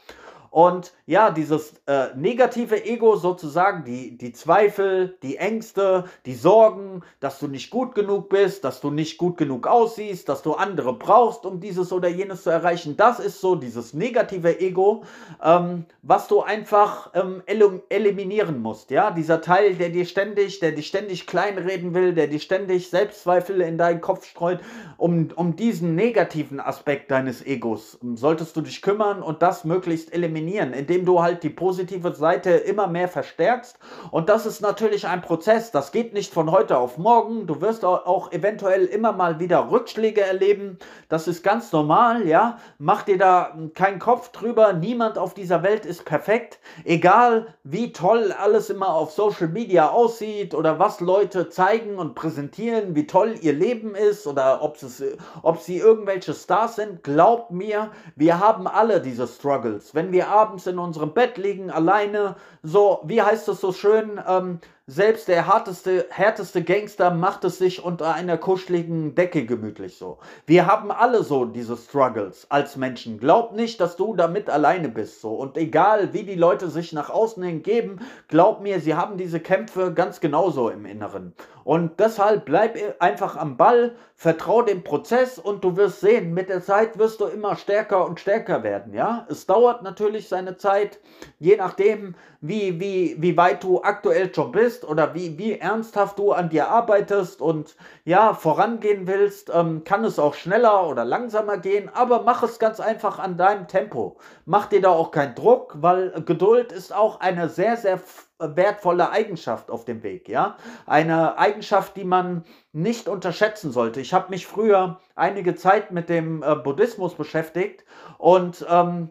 Und 0.50 0.92
ja, 1.06 1.30
dieses 1.30 1.74
äh, 1.86 2.08
negative 2.16 2.84
Ego 2.84 3.14
sozusagen, 3.16 3.84
die, 3.84 4.18
die 4.18 4.32
Zweifel, 4.32 5.16
die 5.22 5.36
Ängste, 5.36 6.04
die 6.26 6.34
Sorgen, 6.34 7.02
dass 7.20 7.38
du 7.38 7.46
nicht 7.46 7.70
gut 7.70 7.94
genug 7.94 8.28
bist, 8.28 8.64
dass 8.64 8.80
du 8.80 8.90
nicht 8.90 9.16
gut 9.16 9.36
genug 9.36 9.68
aussiehst, 9.68 10.28
dass 10.28 10.42
du 10.42 10.54
andere 10.54 10.94
brauchst, 10.94 11.46
um 11.46 11.60
dieses 11.60 11.92
oder 11.92 12.08
jenes 12.08 12.42
zu 12.42 12.50
erreichen, 12.50 12.96
das 12.96 13.20
ist 13.20 13.40
so 13.40 13.54
dieses 13.54 13.94
negative 13.94 14.60
Ego, 14.60 15.04
ähm, 15.42 15.84
was 16.02 16.26
du 16.26 16.42
einfach 16.42 17.12
ähm, 17.14 17.42
eliminieren 17.88 18.60
musst. 18.60 18.90
Ja, 18.90 19.12
dieser 19.12 19.40
Teil, 19.40 19.74
der 19.74 19.90
dir 19.90 20.06
ständig, 20.06 20.58
der 20.58 20.72
dich 20.72 20.88
ständig 20.88 21.28
kleinreden 21.28 21.94
will, 21.94 22.14
der 22.14 22.26
dir 22.26 22.40
ständig 22.40 22.90
Selbstzweifel 22.90 23.60
in 23.60 23.78
deinen 23.78 24.00
Kopf 24.00 24.26
streut, 24.26 24.58
um, 24.96 25.28
um 25.36 25.54
diesen 25.54 25.94
negativen 25.94 26.58
Aspekt 26.58 27.12
deines 27.12 27.46
Egos 27.46 27.98
solltest 28.14 28.56
du 28.56 28.60
dich 28.60 28.82
kümmern 28.82 29.22
und 29.22 29.42
das 29.42 29.64
möglichst 29.64 30.12
eliminieren, 30.12 30.72
indem 30.72 30.95
indem 30.96 31.04
du 31.06 31.22
halt 31.22 31.42
die 31.42 31.50
positive 31.50 32.14
Seite 32.14 32.50
immer 32.50 32.86
mehr 32.86 33.08
verstärkst. 33.08 33.78
Und 34.10 34.30
das 34.30 34.46
ist 34.46 34.62
natürlich 34.62 35.06
ein 35.06 35.20
Prozess. 35.20 35.70
Das 35.70 35.92
geht 35.92 36.14
nicht 36.14 36.32
von 36.32 36.50
heute 36.50 36.78
auf 36.78 36.96
morgen. 36.96 37.46
Du 37.46 37.60
wirst 37.60 37.84
auch 37.84 38.32
eventuell 38.32 38.86
immer 38.86 39.12
mal 39.12 39.38
wieder 39.38 39.70
Rückschläge 39.70 40.22
erleben. 40.22 40.78
Das 41.10 41.28
ist 41.28 41.42
ganz 41.42 41.70
normal, 41.72 42.26
ja. 42.26 42.56
Mach 42.78 43.02
dir 43.02 43.18
da 43.18 43.58
keinen 43.74 43.98
Kopf 43.98 44.30
drüber. 44.32 44.72
Niemand 44.72 45.18
auf 45.18 45.34
dieser 45.34 45.62
Welt 45.62 45.84
ist 45.84 46.06
perfekt. 46.06 46.60
Egal 46.84 47.46
wie 47.62 47.92
toll 47.92 48.32
alles 48.32 48.70
immer 48.70 48.94
auf 48.94 49.10
Social 49.10 49.48
Media 49.48 49.90
aussieht 49.90 50.54
oder 50.54 50.78
was 50.78 51.00
Leute 51.00 51.50
zeigen 51.50 51.98
und 51.98 52.14
präsentieren, 52.14 52.94
wie 52.94 53.06
toll 53.06 53.34
ihr 53.42 53.52
Leben 53.52 53.94
ist 53.94 54.26
oder 54.26 54.62
ob, 54.62 54.80
es, 54.82 55.02
ob 55.42 55.60
sie 55.60 55.76
irgendwelche 55.76 56.32
Stars 56.32 56.76
sind. 56.76 57.02
Glaub 57.02 57.50
mir, 57.50 57.90
wir 58.14 58.40
haben 58.40 58.66
alle 58.66 59.02
diese 59.02 59.26
Struggles. 59.26 59.94
Wenn 59.94 60.12
wir 60.12 60.28
abends 60.28 60.66
in 60.66 60.78
unserem 60.78 60.85
Bett 61.14 61.38
liegen, 61.38 61.70
alleine, 61.70 62.36
so, 62.62 63.00
wie 63.04 63.22
heißt 63.22 63.48
es 63.48 63.60
so 63.60 63.72
schön, 63.72 64.20
ähm, 64.26 64.60
selbst 64.88 65.26
der 65.26 65.48
harteste, 65.48 66.06
härteste 66.10 66.62
Gangster 66.62 67.10
macht 67.10 67.42
es 67.42 67.58
sich 67.58 67.82
unter 67.82 68.14
einer 68.14 68.38
kuscheligen 68.38 69.16
Decke 69.16 69.44
gemütlich 69.44 69.98
so. 69.98 70.18
Wir 70.46 70.66
haben 70.66 70.92
alle 70.92 71.24
so 71.24 71.44
diese 71.44 71.76
Struggles 71.76 72.46
als 72.50 72.76
Menschen. 72.76 73.18
Glaub 73.18 73.52
nicht, 73.52 73.80
dass 73.80 73.96
du 73.96 74.14
damit 74.14 74.48
alleine 74.48 74.88
bist 74.88 75.20
so. 75.20 75.34
Und 75.34 75.56
egal, 75.56 76.12
wie 76.12 76.22
die 76.22 76.36
Leute 76.36 76.70
sich 76.70 76.92
nach 76.92 77.10
außen 77.10 77.42
hin 77.42 77.64
geben, 77.64 77.98
glaub 78.28 78.60
mir, 78.60 78.78
sie 78.78 78.94
haben 78.94 79.16
diese 79.16 79.40
Kämpfe 79.40 79.92
ganz 79.92 80.20
genauso 80.20 80.68
im 80.68 80.86
Inneren. 80.86 81.34
Und 81.64 81.98
deshalb 81.98 82.44
bleib 82.44 82.78
einfach 83.00 83.36
am 83.36 83.56
Ball, 83.56 83.96
vertrau 84.14 84.62
dem 84.62 84.84
Prozess 84.84 85.36
und 85.36 85.64
du 85.64 85.76
wirst 85.76 85.98
sehen, 86.00 86.32
mit 86.32 86.48
der 86.48 86.62
Zeit 86.62 86.96
wirst 86.96 87.20
du 87.20 87.24
immer 87.24 87.56
stärker 87.56 88.06
und 88.06 88.20
stärker 88.20 88.62
werden, 88.62 88.94
ja? 88.94 89.26
Es 89.28 89.46
dauert 89.46 89.82
natürlich 89.82 90.28
seine 90.28 90.56
Zeit, 90.56 91.00
je 91.40 91.56
nachdem, 91.56 92.14
wie, 92.40 92.78
wie, 92.78 93.16
wie 93.18 93.36
weit 93.36 93.64
du 93.64 93.82
aktuell 93.82 94.32
schon 94.32 94.52
bist 94.52 94.75
oder 94.84 95.14
wie, 95.14 95.38
wie 95.38 95.58
ernsthaft 95.58 96.18
du 96.18 96.32
an 96.32 96.48
dir 96.48 96.68
arbeitest 96.68 97.40
und 97.40 97.76
ja, 98.04 98.34
vorangehen 98.34 99.06
willst, 99.06 99.50
ähm, 99.54 99.84
kann 99.84 100.04
es 100.04 100.18
auch 100.18 100.34
schneller 100.34 100.88
oder 100.88 101.04
langsamer 101.04 101.58
gehen, 101.58 101.90
aber 101.92 102.22
mach 102.22 102.42
es 102.42 102.58
ganz 102.58 102.80
einfach 102.80 103.18
an 103.18 103.36
deinem 103.36 103.68
Tempo. 103.68 104.18
Mach 104.44 104.66
dir 104.66 104.80
da 104.80 104.90
auch 104.90 105.10
keinen 105.10 105.34
Druck, 105.34 105.76
weil 105.80 106.10
Geduld 106.24 106.72
ist 106.72 106.94
auch 106.94 107.20
eine 107.20 107.48
sehr, 107.48 107.76
sehr 107.76 108.00
wertvolle 108.38 109.10
Eigenschaft 109.10 109.70
auf 109.70 109.84
dem 109.84 110.02
Weg, 110.02 110.28
ja? 110.28 110.56
Eine 110.84 111.38
Eigenschaft, 111.38 111.96
die 111.96 112.04
man 112.04 112.44
nicht 112.72 113.08
unterschätzen 113.08 113.72
sollte. 113.72 114.00
Ich 114.00 114.12
habe 114.12 114.30
mich 114.30 114.46
früher 114.46 115.00
einige 115.14 115.54
Zeit 115.54 115.90
mit 115.90 116.08
dem 116.08 116.42
äh, 116.42 116.54
Buddhismus 116.54 117.14
beschäftigt 117.14 117.84
und 118.18 118.66
ähm, 118.68 119.10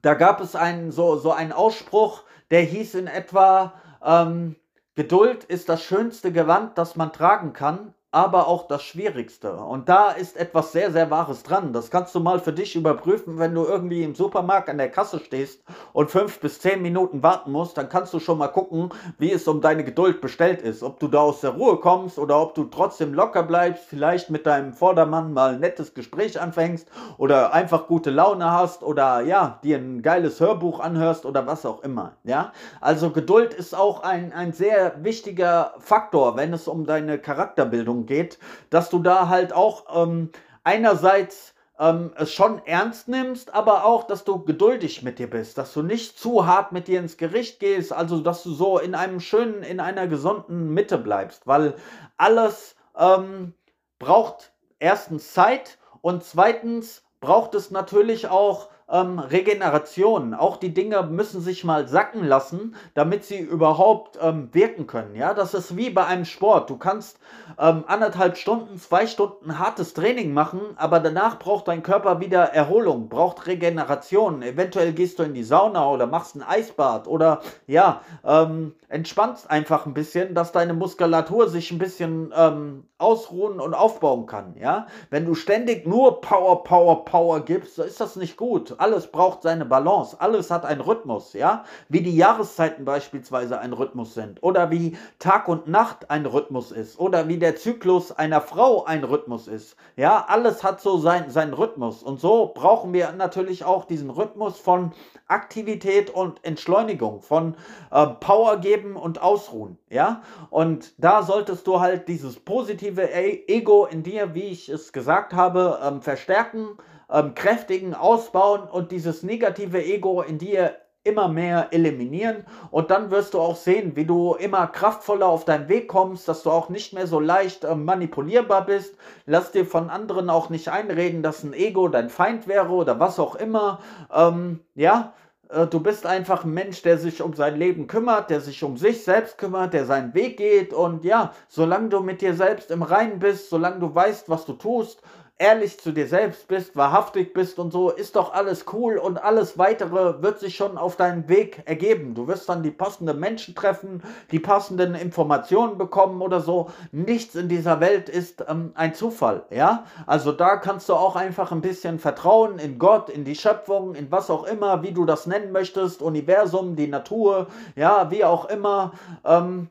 da 0.00 0.14
gab 0.14 0.40
es 0.40 0.56
einen, 0.56 0.90
so, 0.90 1.16
so 1.16 1.32
einen 1.32 1.52
Ausspruch, 1.52 2.24
der 2.50 2.62
hieß 2.62 2.94
in 2.94 3.06
etwa, 3.06 3.74
ähm, 4.04 4.56
Geduld 4.94 5.44
ist 5.44 5.70
das 5.70 5.82
schönste 5.82 6.32
Gewand, 6.32 6.76
das 6.76 6.96
man 6.96 7.12
tragen 7.12 7.54
kann, 7.54 7.94
aber 8.12 8.46
auch 8.46 8.68
das 8.68 8.82
Schwierigste. 8.82 9.54
Und 9.54 9.88
da 9.88 10.10
ist 10.10 10.36
etwas 10.36 10.72
sehr, 10.72 10.92
sehr 10.92 11.10
Wahres 11.10 11.42
dran. 11.42 11.72
Das 11.72 11.90
kannst 11.90 12.14
du 12.14 12.20
mal 12.20 12.38
für 12.38 12.52
dich 12.52 12.76
überprüfen, 12.76 13.38
wenn 13.38 13.54
du 13.54 13.64
irgendwie 13.64 14.02
im 14.02 14.14
Supermarkt 14.14 14.68
an 14.68 14.76
der 14.76 14.90
Kasse 14.90 15.18
stehst 15.18 15.64
und 15.94 16.10
fünf 16.10 16.38
bis 16.38 16.60
zehn 16.60 16.82
Minuten 16.82 17.22
warten 17.22 17.50
musst, 17.50 17.78
dann 17.78 17.88
kannst 17.88 18.12
du 18.12 18.20
schon 18.20 18.36
mal 18.36 18.48
gucken, 18.48 18.90
wie 19.18 19.32
es 19.32 19.48
um 19.48 19.62
deine 19.62 19.82
Geduld 19.82 20.20
bestellt 20.20 20.60
ist. 20.60 20.82
Ob 20.82 21.00
du 21.00 21.08
da 21.08 21.20
aus 21.20 21.40
der 21.40 21.52
Ruhe 21.52 21.78
kommst 21.78 22.18
oder 22.18 22.38
ob 22.38 22.54
du 22.54 22.64
trotzdem 22.64 23.14
locker 23.14 23.42
bleibst, 23.42 23.84
vielleicht 23.86 24.28
mit 24.28 24.46
deinem 24.46 24.74
Vordermann 24.74 25.32
mal 25.32 25.54
ein 25.54 25.60
nettes 25.60 25.94
Gespräch 25.94 26.38
anfängst 26.38 26.86
oder 27.16 27.54
einfach 27.54 27.86
gute 27.86 28.10
Laune 28.10 28.50
hast 28.50 28.82
oder 28.82 29.22
ja, 29.22 29.58
dir 29.64 29.78
ein 29.78 30.02
geiles 30.02 30.38
Hörbuch 30.38 30.80
anhörst 30.80 31.24
oder 31.24 31.46
was 31.46 31.64
auch 31.64 31.82
immer. 31.82 32.12
Ja, 32.24 32.52
also 32.82 33.10
Geduld 33.10 33.54
ist 33.54 33.74
auch 33.74 34.02
ein, 34.02 34.34
ein 34.34 34.52
sehr 34.52 35.02
wichtiger 35.02 35.72
Faktor, 35.78 36.36
wenn 36.36 36.52
es 36.52 36.68
um 36.68 36.84
deine 36.84 37.18
Charakterbildung 37.18 38.01
geht, 38.06 38.38
dass 38.70 38.90
du 38.90 38.98
da 38.98 39.28
halt 39.28 39.52
auch 39.52 40.04
ähm, 40.04 40.30
einerseits 40.64 41.54
ähm, 41.78 42.12
es 42.16 42.32
schon 42.32 42.64
ernst 42.66 43.08
nimmst, 43.08 43.54
aber 43.54 43.84
auch, 43.84 44.04
dass 44.04 44.24
du 44.24 44.44
geduldig 44.44 45.02
mit 45.02 45.18
dir 45.18 45.28
bist, 45.28 45.58
dass 45.58 45.72
du 45.72 45.82
nicht 45.82 46.18
zu 46.18 46.46
hart 46.46 46.72
mit 46.72 46.86
dir 46.86 47.00
ins 47.00 47.16
Gericht 47.16 47.60
gehst, 47.60 47.92
also 47.92 48.20
dass 48.20 48.42
du 48.42 48.52
so 48.52 48.78
in 48.78 48.94
einem 48.94 49.20
schönen, 49.20 49.62
in 49.62 49.80
einer 49.80 50.06
gesunden 50.06 50.72
Mitte 50.72 50.98
bleibst, 50.98 51.46
weil 51.46 51.74
alles 52.16 52.76
ähm, 52.96 53.54
braucht 53.98 54.52
erstens 54.78 55.32
Zeit 55.32 55.78
und 56.00 56.24
zweitens 56.24 57.02
braucht 57.20 57.54
es 57.54 57.70
natürlich 57.70 58.28
auch 58.28 58.68
ähm, 58.92 59.18
Regeneration. 59.18 60.34
Auch 60.34 60.58
die 60.58 60.74
Dinge 60.74 61.02
müssen 61.02 61.40
sich 61.40 61.64
mal 61.64 61.88
sacken 61.88 62.24
lassen, 62.24 62.76
damit 62.94 63.24
sie 63.24 63.38
überhaupt 63.38 64.18
ähm, 64.20 64.50
wirken 64.52 64.86
können. 64.86 65.16
Ja, 65.16 65.34
das 65.34 65.54
ist 65.54 65.76
wie 65.76 65.90
bei 65.90 66.04
einem 66.04 66.26
Sport. 66.26 66.68
Du 66.68 66.76
kannst 66.76 67.18
ähm, 67.58 67.84
anderthalb 67.86 68.36
Stunden, 68.36 68.78
zwei 68.78 69.06
Stunden 69.06 69.58
hartes 69.58 69.94
Training 69.94 70.34
machen, 70.34 70.60
aber 70.76 71.00
danach 71.00 71.38
braucht 71.38 71.68
dein 71.68 71.82
Körper 71.82 72.20
wieder 72.20 72.42
Erholung, 72.42 73.08
braucht 73.08 73.46
Regeneration. 73.46 74.42
Eventuell 74.42 74.92
gehst 74.92 75.18
du 75.18 75.22
in 75.22 75.34
die 75.34 75.42
Sauna 75.42 75.88
oder 75.88 76.06
machst 76.06 76.36
ein 76.36 76.42
Eisbad 76.42 77.08
oder 77.08 77.40
ja, 77.66 78.02
ähm, 78.24 78.74
entspannst 78.88 79.50
einfach 79.50 79.86
ein 79.86 79.94
bisschen, 79.94 80.34
dass 80.34 80.52
deine 80.52 80.74
Muskulatur 80.74 81.48
sich 81.48 81.70
ein 81.70 81.78
bisschen 81.78 82.32
ähm, 82.36 82.84
ausruhen 82.98 83.58
und 83.58 83.72
aufbauen 83.72 84.26
kann. 84.26 84.54
Ja, 84.60 84.86
wenn 85.08 85.24
du 85.24 85.34
ständig 85.34 85.86
nur 85.86 86.20
Power, 86.20 86.62
Power, 86.62 87.06
Power 87.06 87.40
gibst, 87.40 87.78
ist 87.78 88.00
das 88.00 88.16
nicht 88.16 88.36
gut 88.36 88.76
alles 88.82 89.06
braucht 89.06 89.42
seine 89.42 89.64
Balance, 89.64 90.20
alles 90.20 90.50
hat 90.50 90.66
einen 90.66 90.80
Rhythmus, 90.80 91.34
ja? 91.34 91.64
Wie 91.88 92.00
die 92.00 92.16
Jahreszeiten 92.16 92.84
beispielsweise 92.84 93.60
ein 93.60 93.72
Rhythmus 93.72 94.14
sind 94.14 94.42
oder 94.42 94.72
wie 94.72 94.96
Tag 95.20 95.46
und 95.46 95.68
Nacht 95.68 96.10
ein 96.10 96.26
Rhythmus 96.26 96.72
ist 96.72 96.98
oder 96.98 97.28
wie 97.28 97.38
der 97.38 97.54
Zyklus 97.54 98.10
einer 98.10 98.40
Frau 98.40 98.84
ein 98.84 99.04
Rhythmus 99.04 99.46
ist. 99.46 99.76
Ja, 99.94 100.24
alles 100.26 100.64
hat 100.64 100.80
so 100.80 100.98
sein, 100.98 101.30
seinen 101.30 101.54
Rhythmus 101.54 102.02
und 102.02 102.18
so 102.18 102.50
brauchen 102.52 102.92
wir 102.92 103.12
natürlich 103.12 103.64
auch 103.64 103.84
diesen 103.84 104.10
Rhythmus 104.10 104.58
von 104.58 104.90
Aktivität 105.28 106.10
und 106.10 106.44
Entschleunigung, 106.44 107.20
von 107.20 107.54
äh, 107.92 108.06
Power 108.06 108.56
geben 108.56 108.96
und 108.96 109.22
ausruhen, 109.22 109.78
ja? 109.90 110.22
Und 110.50 110.92
da 110.98 111.22
solltest 111.22 111.68
du 111.68 111.78
halt 111.78 112.08
dieses 112.08 112.40
positive 112.40 113.02
e 113.02 113.44
Ego 113.46 113.86
in 113.86 114.02
dir, 114.02 114.34
wie 114.34 114.48
ich 114.48 114.68
es 114.68 114.92
gesagt 114.92 115.34
habe, 115.34 115.78
ähm, 115.84 116.02
verstärken 116.02 116.76
ähm, 117.12 117.34
kräftigen, 117.34 117.94
ausbauen 117.94 118.62
und 118.62 118.90
dieses 118.90 119.22
negative 119.22 119.84
Ego 119.84 120.22
in 120.22 120.38
dir 120.38 120.76
immer 121.04 121.28
mehr 121.28 121.68
eliminieren 121.72 122.44
und 122.70 122.90
dann 122.90 123.10
wirst 123.10 123.34
du 123.34 123.40
auch 123.40 123.56
sehen, 123.56 123.96
wie 123.96 124.04
du 124.04 124.34
immer 124.34 124.68
kraftvoller 124.68 125.26
auf 125.26 125.44
deinen 125.44 125.68
Weg 125.68 125.88
kommst, 125.88 126.28
dass 126.28 126.44
du 126.44 126.50
auch 126.50 126.68
nicht 126.68 126.92
mehr 126.92 127.08
so 127.08 127.18
leicht 127.18 127.64
äh, 127.64 127.74
manipulierbar 127.74 128.64
bist. 128.66 128.94
Lass 129.26 129.50
dir 129.50 129.66
von 129.66 129.90
anderen 129.90 130.30
auch 130.30 130.48
nicht 130.48 130.68
einreden, 130.68 131.22
dass 131.22 131.42
ein 131.42 131.54
Ego 131.54 131.88
dein 131.88 132.08
Feind 132.08 132.46
wäre 132.46 132.68
oder 132.68 133.00
was 133.00 133.18
auch 133.18 133.34
immer. 133.34 133.80
Ähm, 134.14 134.60
ja, 134.76 135.12
äh, 135.48 135.66
du 135.66 135.80
bist 135.80 136.06
einfach 136.06 136.44
ein 136.44 136.54
Mensch, 136.54 136.82
der 136.82 136.98
sich 136.98 137.20
um 137.20 137.34
sein 137.34 137.56
Leben 137.56 137.88
kümmert, 137.88 138.30
der 138.30 138.40
sich 138.40 138.62
um 138.62 138.76
sich 138.76 139.02
selbst 139.02 139.38
kümmert, 139.38 139.74
der 139.74 139.86
seinen 139.86 140.14
Weg 140.14 140.36
geht 140.36 140.72
und 140.72 141.04
ja, 141.04 141.32
solange 141.48 141.88
du 141.88 141.98
mit 141.98 142.20
dir 142.20 142.34
selbst 142.34 142.70
im 142.70 142.82
Reinen 142.82 143.18
bist, 143.18 143.50
solange 143.50 143.80
du 143.80 143.92
weißt, 143.92 144.28
was 144.28 144.44
du 144.44 144.52
tust 144.52 145.02
ehrlich 145.42 145.80
zu 145.80 145.90
dir 145.90 146.06
selbst 146.06 146.46
bist, 146.46 146.76
wahrhaftig 146.76 147.34
bist 147.34 147.58
und 147.58 147.72
so, 147.72 147.90
ist 147.90 148.14
doch 148.14 148.32
alles 148.32 148.64
cool 148.72 148.96
und 148.96 149.18
alles 149.18 149.58
weitere 149.58 150.22
wird 150.22 150.38
sich 150.38 150.54
schon 150.54 150.78
auf 150.78 150.94
deinem 150.94 151.28
Weg 151.28 151.62
ergeben. 151.64 152.14
Du 152.14 152.28
wirst 152.28 152.48
dann 152.48 152.62
die 152.62 152.70
passenden 152.70 153.18
Menschen 153.18 153.56
treffen, 153.56 154.04
die 154.30 154.38
passenden 154.38 154.94
Informationen 154.94 155.78
bekommen 155.78 156.22
oder 156.22 156.40
so. 156.40 156.70
Nichts 156.92 157.34
in 157.34 157.48
dieser 157.48 157.80
Welt 157.80 158.08
ist 158.08 158.44
ähm, 158.48 158.70
ein 158.76 158.94
Zufall, 158.94 159.42
ja? 159.50 159.84
Also 160.06 160.30
da 160.30 160.58
kannst 160.58 160.88
du 160.88 160.94
auch 160.94 161.16
einfach 161.16 161.50
ein 161.50 161.60
bisschen 161.60 161.98
vertrauen 161.98 162.60
in 162.60 162.78
Gott, 162.78 163.10
in 163.10 163.24
die 163.24 163.34
Schöpfung, 163.34 163.96
in 163.96 164.12
was 164.12 164.30
auch 164.30 164.44
immer, 164.44 164.84
wie 164.84 164.92
du 164.92 165.04
das 165.04 165.26
nennen 165.26 165.50
möchtest, 165.50 166.02
Universum, 166.02 166.76
die 166.76 166.86
Natur, 166.86 167.48
ja, 167.74 168.12
wie 168.12 168.24
auch 168.24 168.44
immer. 168.44 168.92
Ähm, 169.24 169.68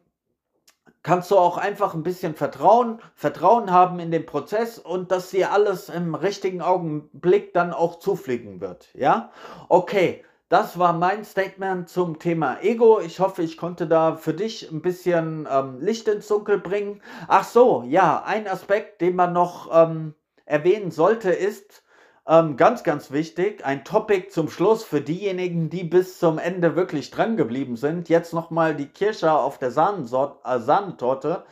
kannst 1.03 1.31
du 1.31 1.37
auch 1.37 1.57
einfach 1.57 1.93
ein 1.93 2.03
bisschen 2.03 2.35
Vertrauen, 2.35 2.99
Vertrauen 3.15 3.71
haben 3.71 3.99
in 3.99 4.11
den 4.11 4.25
Prozess 4.25 4.77
und 4.77 5.11
dass 5.11 5.31
dir 5.31 5.51
alles 5.51 5.89
im 5.89 6.15
richtigen 6.15 6.61
Augenblick 6.61 7.53
dann 7.53 7.73
auch 7.73 7.99
zufliegen 7.99 8.61
wird. 8.61 8.89
Ja? 8.93 9.31
Okay, 9.69 10.23
das 10.49 10.77
war 10.77 10.93
mein 10.93 11.23
Statement 11.23 11.87
zum 11.87 12.19
Thema 12.19 12.61
Ego. 12.61 12.99
Ich 12.99 13.19
hoffe, 13.19 13.41
ich 13.41 13.57
konnte 13.57 13.87
da 13.87 14.15
für 14.15 14.33
dich 14.33 14.69
ein 14.69 14.81
bisschen 14.81 15.47
ähm, 15.49 15.79
Licht 15.79 16.07
ins 16.09 16.27
Dunkel 16.27 16.59
bringen. 16.59 17.01
Ach 17.27 17.45
so, 17.45 17.83
ja, 17.87 18.23
ein 18.25 18.47
Aspekt, 18.47 18.99
den 18.99 19.15
man 19.15 19.31
noch 19.31 19.69
ähm, 19.71 20.13
erwähnen 20.45 20.91
sollte, 20.91 21.31
ist, 21.31 21.80
ähm, 22.27 22.55
ganz, 22.55 22.84
ganz 22.84 23.12
wichtig, 23.12 23.65
ein 23.65 23.84
Topic 23.84 24.29
zum 24.29 24.49
Schluss 24.49 24.84
für 24.84 25.01
diejenigen, 25.01 25.69
die 25.69 25.84
bis 25.84 26.19
zum 26.19 26.38
Ende 26.38 26.75
wirklich 26.75 27.12
dran 27.12 27.38
geblieben 27.38 27.75
sind. 27.75 28.10
Jetzt 28.10 28.34
nochmal 28.34 28.75
die 28.75 28.88
Kirsche 28.88 29.31
auf 29.31 29.57
der 29.57 29.71
Sahnensort 29.71 30.45
äh, 30.45 30.60
Sahnentorte. 30.60 31.43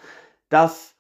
Das 0.50 0.96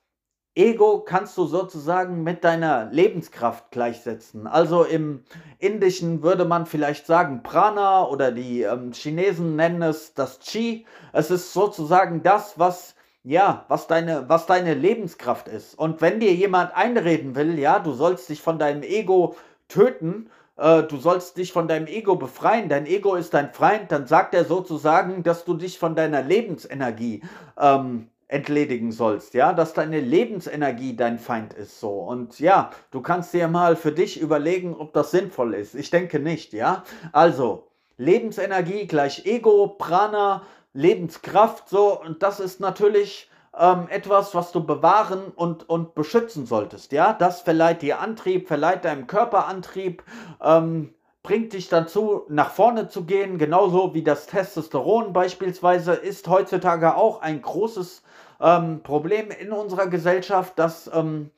Ego 0.55 0.99
kannst 0.99 1.37
du 1.37 1.45
sozusagen 1.45 2.23
mit 2.23 2.43
deiner 2.43 2.85
Lebenskraft 2.91 3.71
gleichsetzen. 3.71 4.47
Also 4.47 4.83
im 4.83 5.23
Indischen 5.59 6.23
würde 6.23 6.45
man 6.45 6.65
vielleicht 6.65 7.05
sagen 7.05 7.43
Prana 7.43 8.05
oder 8.07 8.31
die 8.31 8.63
ähm, 8.63 8.91
Chinesen 8.91 9.55
nennen 9.55 9.83
es 9.83 10.15
das 10.15 10.39
Chi. 10.39 10.85
Es 11.13 11.31
ist 11.31 11.53
sozusagen 11.53 12.23
das, 12.23 12.57
was 12.57 12.95
ja, 13.23 13.65
was 13.67 13.87
deine, 13.87 14.27
was 14.27 14.45
deine 14.47 14.73
Lebenskraft 14.73 15.47
ist. 15.47 15.77
Und 15.77 16.01
wenn 16.01 16.19
dir 16.19 16.33
jemand 16.33 16.75
einreden 16.75 17.35
will, 17.35 17.59
ja, 17.59 17.79
du 17.79 17.91
sollst 17.91 18.29
dich 18.29 18.41
von 18.41 18.57
deinem 18.57 18.81
Ego 18.81 19.35
töten, 19.69 20.29
äh, 20.57 20.83
du 20.83 20.97
sollst 20.97 21.37
dich 21.37 21.53
von 21.53 21.67
deinem 21.67 21.87
Ego 21.87 22.17
befreien, 22.17 22.67
dein 22.67 22.85
Ego 22.85 23.15
ist 23.15 23.33
dein 23.33 23.53
Feind, 23.53 23.91
dann 23.91 24.07
sagt 24.07 24.33
er 24.33 24.43
sozusagen, 24.43 25.23
dass 25.23 25.45
du 25.45 25.53
dich 25.53 25.79
von 25.79 25.95
deiner 25.95 26.21
Lebensenergie 26.21 27.23
ähm, 27.57 28.09
entledigen 28.27 28.91
sollst, 28.91 29.33
ja, 29.33 29.53
dass 29.53 29.73
deine 29.73 29.99
Lebensenergie 29.99 30.95
dein 30.95 31.17
Feind 31.17 31.53
ist 31.53 31.79
so. 31.79 32.01
Und 32.01 32.39
ja, 32.39 32.71
du 32.91 33.01
kannst 33.01 33.33
dir 33.33 33.47
mal 33.47 33.75
für 33.75 33.91
dich 33.91 34.21
überlegen, 34.21 34.75
ob 34.75 34.93
das 34.93 35.11
sinnvoll 35.11 35.55
ist. 35.55 35.73
Ich 35.75 35.89
denke 35.89 36.19
nicht, 36.19 36.53
ja. 36.53 36.83
Also, 37.11 37.67
Lebensenergie 37.97 38.85
gleich 38.85 39.25
Ego, 39.25 39.67
Prana, 39.67 40.43
Lebenskraft, 40.73 41.67
so, 41.69 41.99
und 41.99 42.21
das 42.21 42.39
ist 42.39 42.59
natürlich 42.59 43.29
ähm, 43.59 43.87
etwas, 43.89 44.33
was 44.33 44.51
du 44.51 44.65
bewahren 44.65 45.31
und, 45.35 45.67
und 45.67 45.93
beschützen 45.93 46.45
solltest, 46.45 46.91
ja, 46.93 47.13
das 47.13 47.41
verleiht 47.41 47.81
dir 47.81 47.99
Antrieb, 47.99 48.47
verleiht 48.47 48.85
deinem 48.85 49.05
Körper 49.05 49.47
Antrieb, 49.47 50.03
ähm, 50.41 50.93
bringt 51.21 51.53
dich 51.53 51.67
dazu, 51.67 52.23
nach 52.29 52.51
vorne 52.51 52.87
zu 52.87 53.03
gehen, 53.03 53.37
genauso 53.37 53.93
wie 53.93 54.03
das 54.03 54.27
Testosteron 54.27 55.11
beispielsweise 55.11 55.93
ist 55.93 56.27
heutzutage 56.29 56.95
auch 56.95 57.21
ein 57.21 57.41
großes 57.41 58.03
ähm, 58.39 58.81
Problem 58.81 59.29
in 59.29 59.51
unserer 59.51 59.87
Gesellschaft, 59.87 60.57
dass 60.57 60.89
ähm, 60.93 61.29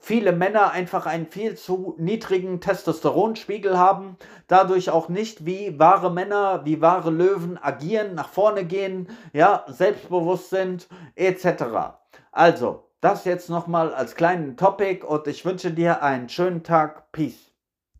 viele 0.00 0.32
Männer 0.32 0.72
einfach 0.72 1.06
einen 1.06 1.26
viel 1.26 1.56
zu 1.56 1.94
niedrigen 1.98 2.60
Testosteronspiegel 2.60 3.78
haben, 3.78 4.16
dadurch 4.48 4.90
auch 4.90 5.08
nicht 5.08 5.46
wie 5.46 5.78
wahre 5.78 6.10
Männer, 6.10 6.62
wie 6.64 6.80
wahre 6.80 7.10
Löwen 7.10 7.58
agieren, 7.62 8.14
nach 8.14 8.28
vorne 8.28 8.64
gehen, 8.64 9.08
ja, 9.32 9.64
selbstbewusst 9.68 10.50
sind, 10.50 10.88
etc. 11.14 11.64
Also, 12.32 12.84
das 13.00 13.24
jetzt 13.24 13.48
nochmal 13.48 13.94
als 13.94 14.14
kleinen 14.14 14.56
Topic 14.56 15.04
und 15.06 15.26
ich 15.26 15.44
wünsche 15.44 15.70
dir 15.70 16.02
einen 16.02 16.28
schönen 16.28 16.62
Tag. 16.62 17.12
Peace. 17.12 17.49